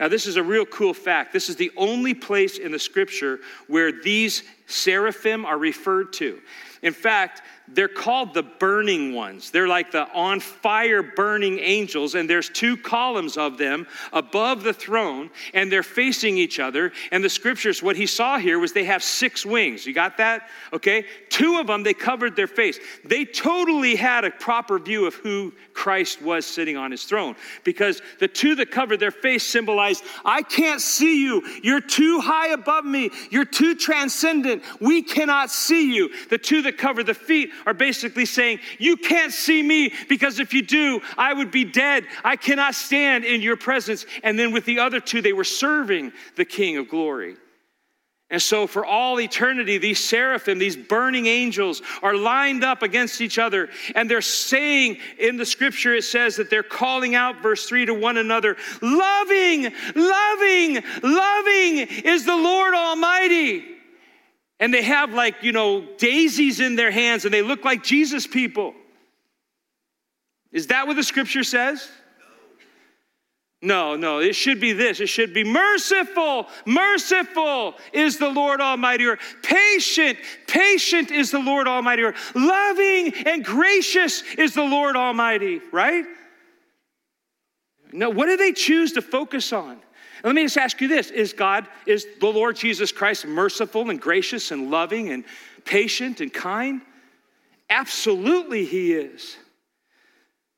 [0.00, 1.32] Now, this is a real cool fact.
[1.32, 3.38] This is the only place in the scripture
[3.68, 6.40] where these seraphim are referred to.
[6.82, 7.42] In fact,
[7.74, 9.50] they're called the burning ones.
[9.50, 14.72] They're like the on fire burning angels, and there's two columns of them above the
[14.72, 16.92] throne, and they're facing each other.
[17.10, 19.86] And the scriptures, what he saw here was they have six wings.
[19.86, 20.48] You got that?
[20.72, 21.06] Okay?
[21.28, 22.78] Two of them, they covered their face.
[23.04, 28.02] They totally had a proper view of who Christ was sitting on his throne because
[28.20, 31.42] the two that covered their face symbolized, I can't see you.
[31.62, 33.10] You're too high above me.
[33.30, 34.62] You're too transcendent.
[34.80, 36.10] We cannot see you.
[36.28, 40.54] The two that cover the feet are basically saying, You can't see me because if
[40.54, 42.04] you do, I would be dead.
[42.24, 44.06] I cannot stand in your presence.
[44.22, 47.36] And then with the other two, they were serving the King of glory.
[48.32, 53.38] And so, for all eternity, these seraphim, these burning angels, are lined up against each
[53.38, 53.68] other.
[53.94, 57.94] And they're saying in the scripture, it says that they're calling out, verse 3, to
[57.94, 63.64] one another Loving, loving, loving is the Lord Almighty
[64.62, 68.28] and they have like, you know, daisies in their hands and they look like Jesus
[68.28, 68.74] people.
[70.52, 71.90] Is that what the scripture says?
[73.60, 75.00] No, no, it should be this.
[75.00, 81.66] It should be merciful, merciful is the Lord Almighty, or patient, patient is the Lord
[81.66, 86.04] Almighty, or loving and gracious is the Lord Almighty, right?
[87.92, 89.80] No, what do they choose to focus on?
[90.24, 94.00] Let me just ask you this Is God, is the Lord Jesus Christ merciful and
[94.00, 95.24] gracious and loving and
[95.64, 96.80] patient and kind?
[97.68, 99.36] Absolutely, He is.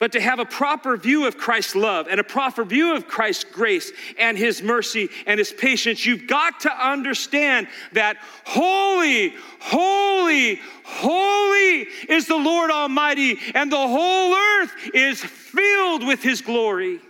[0.01, 3.45] But to have a proper view of Christ's love and a proper view of Christ's
[3.45, 11.87] grace and his mercy and his patience, you've got to understand that holy, holy, holy
[12.09, 17.01] is the Lord Almighty, and the whole earth is filled with his glory.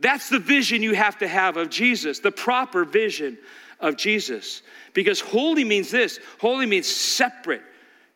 [0.00, 3.38] That's the vision you have to have of Jesus, the proper vision
[3.80, 4.62] of Jesus.
[4.92, 7.62] Because holy means this holy means separate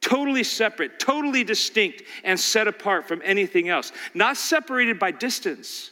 [0.00, 5.90] totally separate, totally distinct, and set apart from anything else, not separated by distance.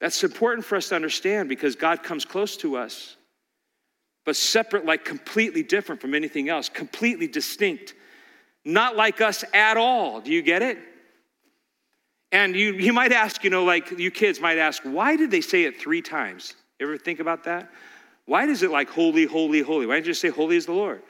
[0.00, 3.16] That's important for us to understand because God comes close to us,
[4.24, 7.94] but separate, like completely different from anything else, completely distinct,
[8.64, 10.20] not like us at all.
[10.20, 10.78] Do you get it?
[12.32, 15.40] And you, you might ask, you know, like you kids might ask, why did they
[15.40, 16.54] say it three times?
[16.80, 17.70] Ever think about that?
[18.26, 19.86] Why does it like holy, holy, holy?
[19.86, 21.02] Why didn't you just say holy is the Lord?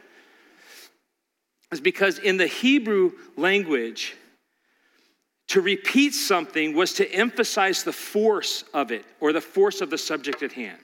[1.70, 4.14] It's because in the Hebrew language,
[5.50, 9.98] to repeat something was to emphasize the force of it or the force of the
[9.98, 10.78] subject at hand.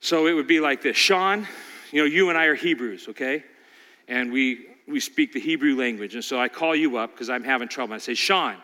[0.00, 1.48] So it would be like this Sean,
[1.92, 3.42] you know, you and I are Hebrews, okay?
[4.06, 6.14] And we, we speak the Hebrew language.
[6.14, 7.94] And so I call you up because I'm having trouble.
[7.94, 8.56] I say, Sean,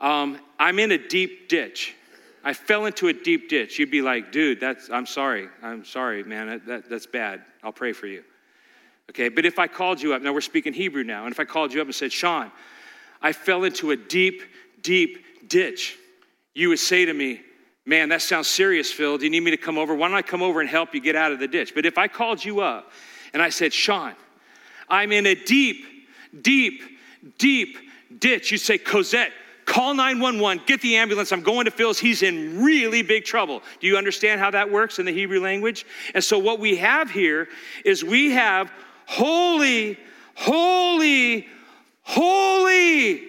[0.00, 1.94] um, I'm in a deep ditch.
[2.44, 3.78] I fell into a deep ditch.
[3.78, 5.48] You'd be like, dude, that's, I'm sorry.
[5.62, 6.46] I'm sorry, man.
[6.46, 7.42] That, that, that's bad.
[7.62, 8.24] I'll pray for you.
[9.10, 11.44] Okay, but if I called you up, now we're speaking Hebrew now, and if I
[11.44, 12.52] called you up and said, Sean,
[13.22, 14.42] I fell into a deep,
[14.82, 15.96] deep ditch,
[16.54, 17.40] you would say to me,
[17.88, 19.16] Man, that sounds serious, Phil.
[19.16, 19.94] Do you need me to come over?
[19.94, 21.74] Why don't I come over and help you get out of the ditch?
[21.74, 22.92] But if I called you up
[23.32, 24.12] and I said, Sean,
[24.90, 25.84] I'm in a deep,
[26.42, 26.82] deep,
[27.38, 27.76] deep
[28.18, 29.32] ditch, you'd say, Cosette,
[29.64, 31.32] call 911, get the ambulance.
[31.32, 31.98] I'm going to Phil's.
[31.98, 33.62] He's in really big trouble.
[33.80, 35.84] Do you understand how that works in the Hebrew language?
[36.14, 37.48] And so, what we have here
[37.84, 38.72] is we have
[39.06, 39.98] holy,
[40.34, 41.46] holy,
[42.02, 43.22] holy.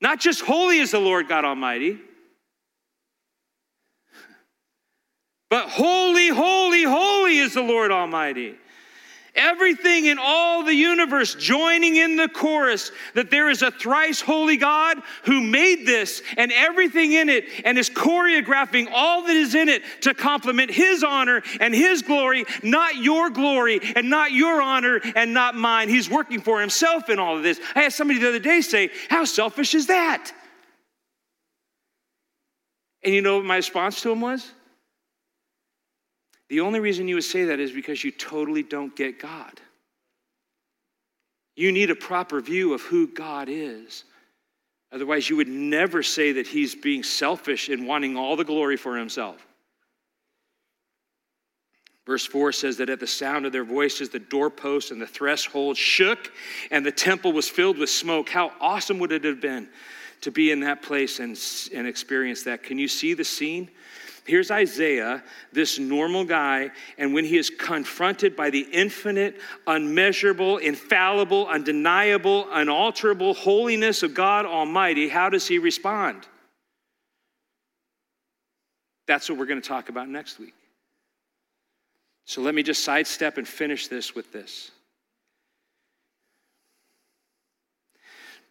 [0.00, 1.98] Not just holy is the Lord God Almighty,
[5.50, 8.56] but holy, holy, holy is the Lord Almighty.
[9.38, 14.56] Everything in all the universe joining in the chorus that there is a thrice holy
[14.56, 19.68] God who made this and everything in it and is choreographing all that is in
[19.68, 25.00] it to complement his honor and his glory, not your glory and not your honor
[25.14, 25.88] and not mine.
[25.88, 27.60] He's working for himself in all of this.
[27.76, 30.32] I had somebody the other day say, How selfish is that?
[33.04, 34.50] And you know what my response to him was?
[36.48, 39.60] The only reason you would say that is because you totally don't get God.
[41.56, 44.04] You need a proper view of who God is.
[44.90, 48.96] Otherwise, you would never say that he's being selfish and wanting all the glory for
[48.96, 49.44] himself.
[52.06, 55.76] Verse 4 says that at the sound of their voices, the doorposts and the threshold
[55.76, 56.32] shook,
[56.70, 58.30] and the temple was filled with smoke.
[58.30, 59.68] How awesome would it have been
[60.22, 61.38] to be in that place and,
[61.74, 62.62] and experience that?
[62.62, 63.68] Can you see the scene?
[64.28, 65.24] Here's Isaiah,
[65.54, 73.32] this normal guy, and when he is confronted by the infinite, unmeasurable, infallible, undeniable, unalterable
[73.32, 76.28] holiness of God Almighty, how does he respond?
[79.06, 80.54] That's what we're going to talk about next week.
[82.26, 84.70] So let me just sidestep and finish this with this.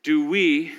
[0.01, 0.73] Do we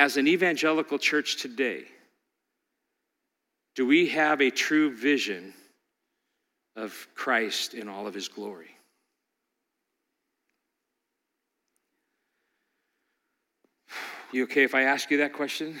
[0.00, 1.84] as an evangelical church today,
[3.74, 5.52] do we have a true vision
[6.74, 8.70] of Christ in all of his glory?
[14.32, 15.78] You okay if I ask you that question?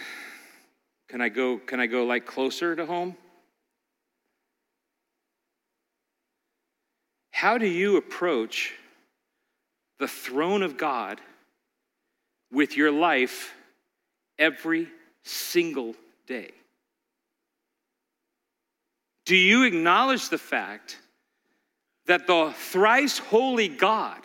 [1.08, 3.16] Can I go can I go like closer to home?
[7.30, 8.74] How do you approach
[9.98, 11.22] the throne of God
[12.52, 13.54] with your life
[14.40, 14.88] every
[15.22, 15.94] single
[16.26, 16.50] day?
[19.26, 20.98] Do you acknowledge the fact
[22.06, 24.20] that the thrice holy God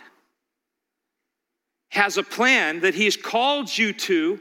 [1.89, 4.39] has a plan that He's called you to?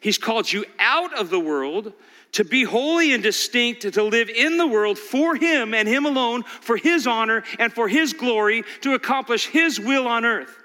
[0.00, 1.92] He's called you out of the world
[2.32, 6.42] to be holy and distinct, to live in the world for Him and Him alone,
[6.42, 10.63] for His honor and for His glory, to accomplish His will on earth.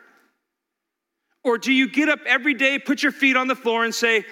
[1.44, 4.26] Or do you get up every day, put your feet on the floor, and say,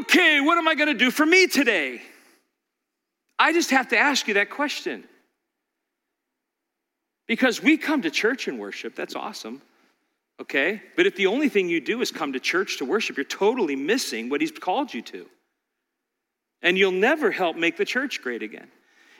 [0.00, 2.00] Okay, what am I going to do for me today?
[3.38, 5.04] I just have to ask you that question.
[7.26, 9.62] Because we come to church and worship, that's awesome.
[10.40, 10.82] Okay?
[10.96, 13.76] But if the only thing you do is come to church to worship, you're totally
[13.76, 15.26] missing what He's called you to.
[16.62, 18.68] And you'll never help make the church great again.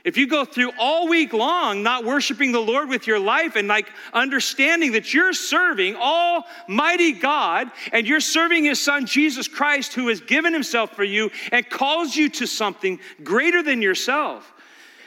[0.04, 3.66] If you go through all week long not worshiping the Lord with your life and
[3.66, 10.08] like understanding that you're serving Almighty God and you're serving His Son Jesus Christ who
[10.08, 14.52] has given Himself for you and calls you to something greater than yourself,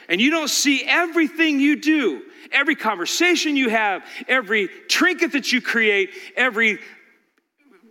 [0.08, 5.60] and you don't see everything you do, every conversation you have, every trinket that you
[5.60, 6.80] create, every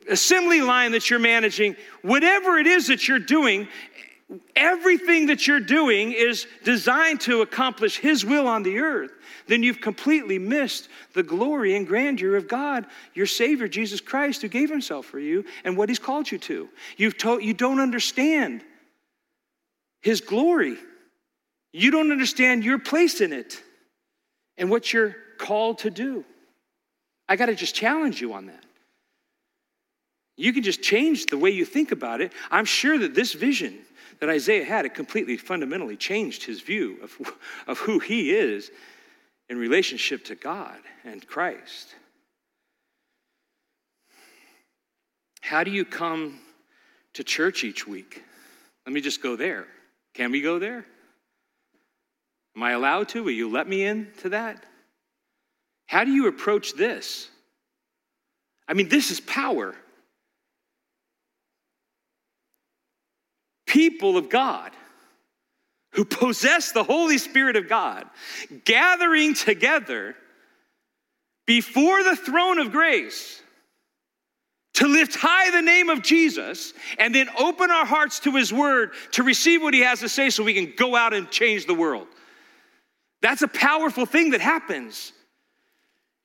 [0.09, 3.67] assembly line that you're managing, whatever it is that you're doing,
[4.55, 9.11] everything that you're doing is designed to accomplish His will on the earth,
[9.47, 14.49] then you've completely missed the glory and grandeur of God, your Savior, Jesus Christ, who
[14.49, 16.69] gave Himself for you and what He's called you to.
[16.97, 18.63] You've told, you don't understand
[20.01, 20.77] His glory.
[21.71, 23.61] You don't understand your place in it
[24.57, 26.25] and what you're called to do.
[27.29, 28.63] I got to just challenge you on that.
[30.35, 32.31] You can just change the way you think about it.
[32.51, 33.79] I'm sure that this vision
[34.19, 37.35] that Isaiah had, it completely fundamentally changed his view of,
[37.67, 38.71] of who he is
[39.49, 41.95] in relationship to God and Christ.
[45.41, 46.39] How do you come
[47.13, 48.23] to church each week?
[48.85, 49.65] Let me just go there.
[50.13, 50.85] Can we go there?
[52.55, 53.23] Am I allowed to?
[53.23, 54.65] Will you let me in to that?
[55.85, 57.29] How do you approach this?
[58.67, 59.75] I mean, this is power.
[63.67, 64.71] People of God
[65.91, 68.05] who possess the Holy Spirit of God
[68.65, 70.15] gathering together
[71.45, 73.41] before the throne of grace
[74.73, 78.91] to lift high the name of Jesus and then open our hearts to his word
[79.11, 81.73] to receive what he has to say so we can go out and change the
[81.73, 82.07] world.
[83.21, 85.13] That's a powerful thing that happens.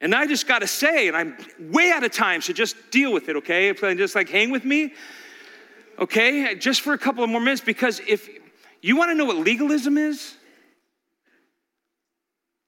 [0.03, 3.13] And I just got to say, and I'm way out of time, so just deal
[3.13, 3.73] with it, okay?
[3.73, 4.93] Just like hang with me
[5.99, 6.55] okay?
[6.55, 8.29] Just for a couple of more minutes, because if
[8.81, 10.35] you want to know what legalism is,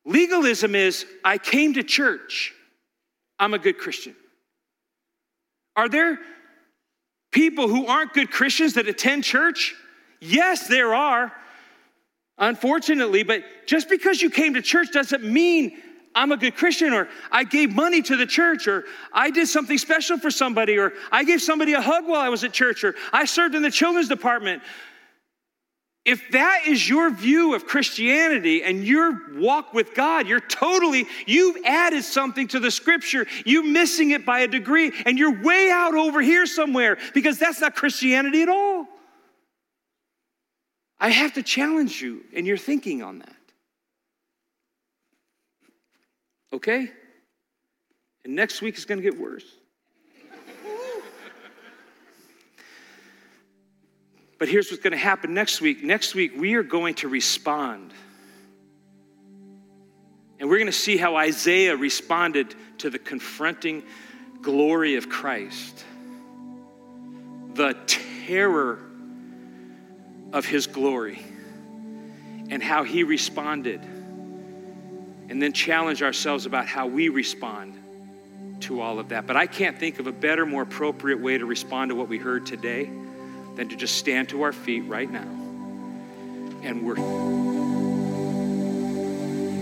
[0.05, 2.53] legalism is I came to church,
[3.39, 4.15] I'm a good Christian.
[5.77, 6.19] Are there
[7.33, 9.75] people who aren't good Christians that attend church?
[10.21, 11.33] Yes, there are,
[12.39, 15.77] unfortunately, but just because you came to church doesn't mean
[16.15, 19.79] I'm a good Christian, or I gave money to the church, or I did something
[19.79, 22.95] special for somebody, or I gave somebody a hug while I was at church, or
[23.13, 24.63] I served in the children's department.
[26.05, 31.57] If that is your view of Christianity and your walk with God, you're totally, you've
[31.65, 33.27] added something to the scripture.
[33.47, 37.61] You're missing it by a degree, and you're way out over here somewhere because that's
[37.61, 38.87] not Christianity at all.
[41.01, 43.37] I have to challenge you in your thinking on that.
[46.55, 46.89] Okay?
[48.25, 49.45] And next week is going to get worse.
[54.39, 55.83] but here's what's going to happen next week.
[55.83, 57.93] Next week, we are going to respond.
[60.39, 63.83] And we're going to see how Isaiah responded to the confronting
[64.41, 65.85] glory of Christ,
[67.55, 68.79] the terror
[70.33, 71.21] of his glory,
[72.49, 73.81] and how he responded
[75.29, 77.79] and then challenge ourselves about how we respond
[78.61, 79.27] to all of that.
[79.27, 82.19] But I can't think of a better, more appropriate way to respond to what we
[82.19, 82.91] heard today
[83.57, 85.29] than to just stand to our feet right now
[86.63, 87.05] and worship.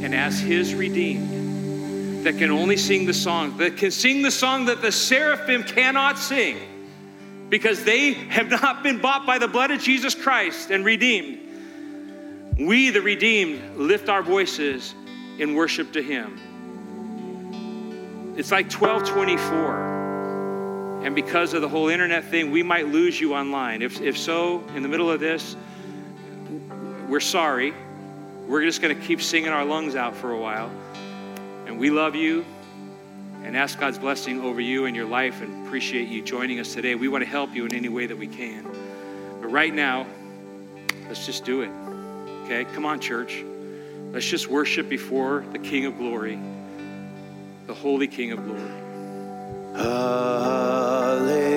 [0.05, 4.67] And as His redeemed, that can only sing the song, that can sing the song
[4.67, 6.57] that the seraphim cannot sing
[7.49, 11.41] because they have not been bought by the blood of Jesus Christ and redeemed.
[12.59, 14.95] We, the redeemed, lift our voices
[15.39, 16.39] in worship to Him.
[18.37, 19.93] It's like 1224.
[21.05, 23.83] And because of the whole internet thing, we might lose you online.
[23.83, 25.57] If, if so, in the middle of this,
[27.09, 27.75] we're sorry.
[28.47, 30.71] We're just going to keep singing our lungs out for a while.
[31.67, 32.45] And we love you
[33.43, 36.95] and ask God's blessing over you and your life and appreciate you joining us today.
[36.95, 38.63] We want to help you in any way that we can.
[39.41, 40.07] But right now,
[41.09, 41.71] let's just do it.
[42.45, 42.65] Okay?
[42.73, 43.45] Come on, church.
[44.13, 46.39] Let's just worship before the King of glory,
[47.67, 48.61] the Holy King of glory.
[49.75, 51.52] Hallelujah.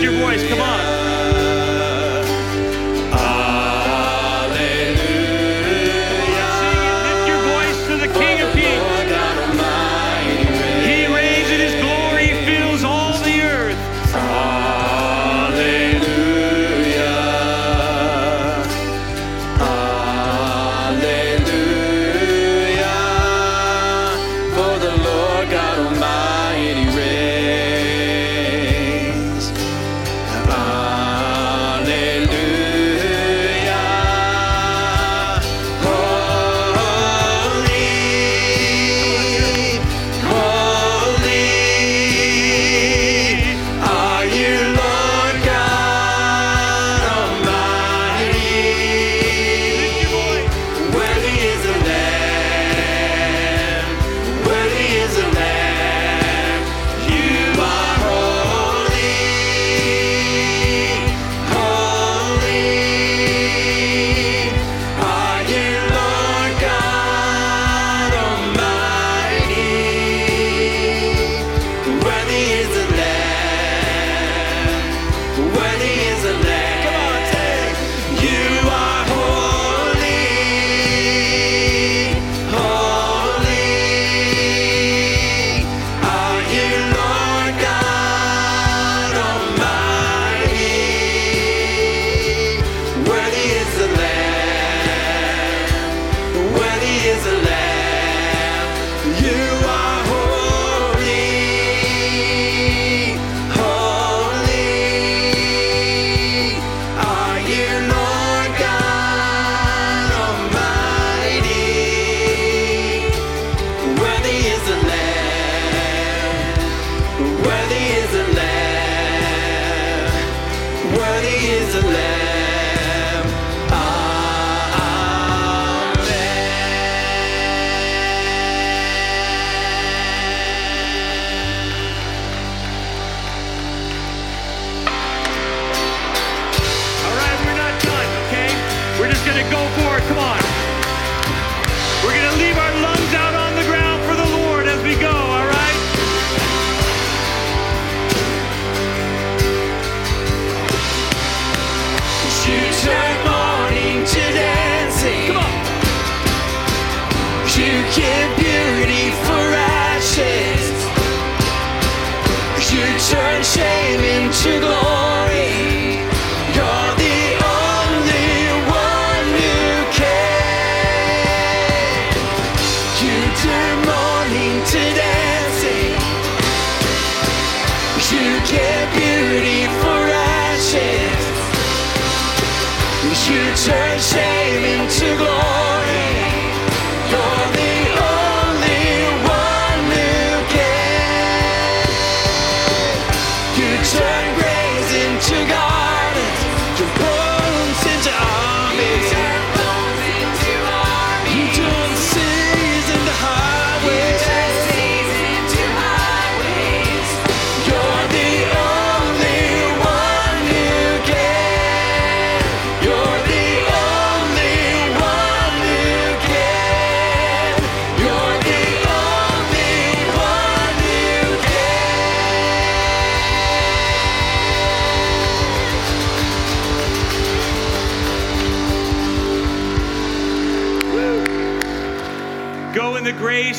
[0.00, 0.48] Your voice.
[0.48, 0.89] Come on.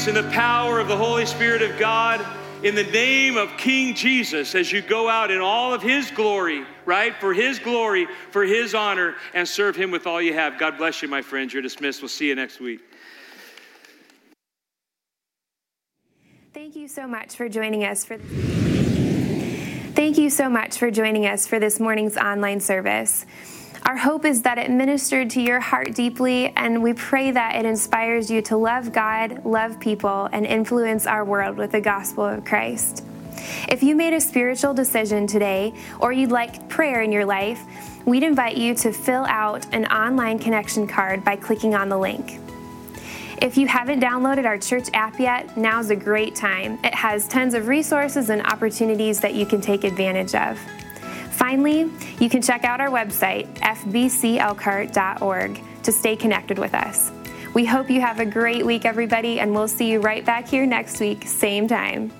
[0.04, 2.26] Grace and the power of the Holy Spirit of God
[2.64, 6.66] in the name of King Jesus as you go out in all of his glory,
[6.86, 7.16] right?
[7.18, 10.58] For his glory, for his honor, and serve him with all you have.
[10.58, 11.54] God bless you, my friends.
[11.54, 12.02] You're dismissed.
[12.02, 12.80] We'll see you next week.
[16.52, 18.18] Thank you so much for joining us for
[19.94, 23.26] Thank you so much for joining us for this morning's online service.
[23.86, 27.66] Our hope is that it ministered to your heart deeply, and we pray that it
[27.66, 32.46] inspires you to love God, love people, and influence our world with the gospel of
[32.46, 33.04] Christ.
[33.68, 37.60] If you made a spiritual decision today, or you'd like prayer in your life,
[38.06, 42.40] we'd invite you to fill out an online connection card by clicking on the link.
[43.42, 46.78] If you haven't downloaded our church app yet, now's a great time.
[46.84, 50.60] It has tons of resources and opportunities that you can take advantage of.
[51.42, 51.90] Finally,
[52.20, 57.12] you can check out our website, fbcelkhart.org, to stay connected with us.
[57.56, 60.68] We hope you have a great week, everybody, and we'll see you right back here
[60.68, 62.12] next week, same time.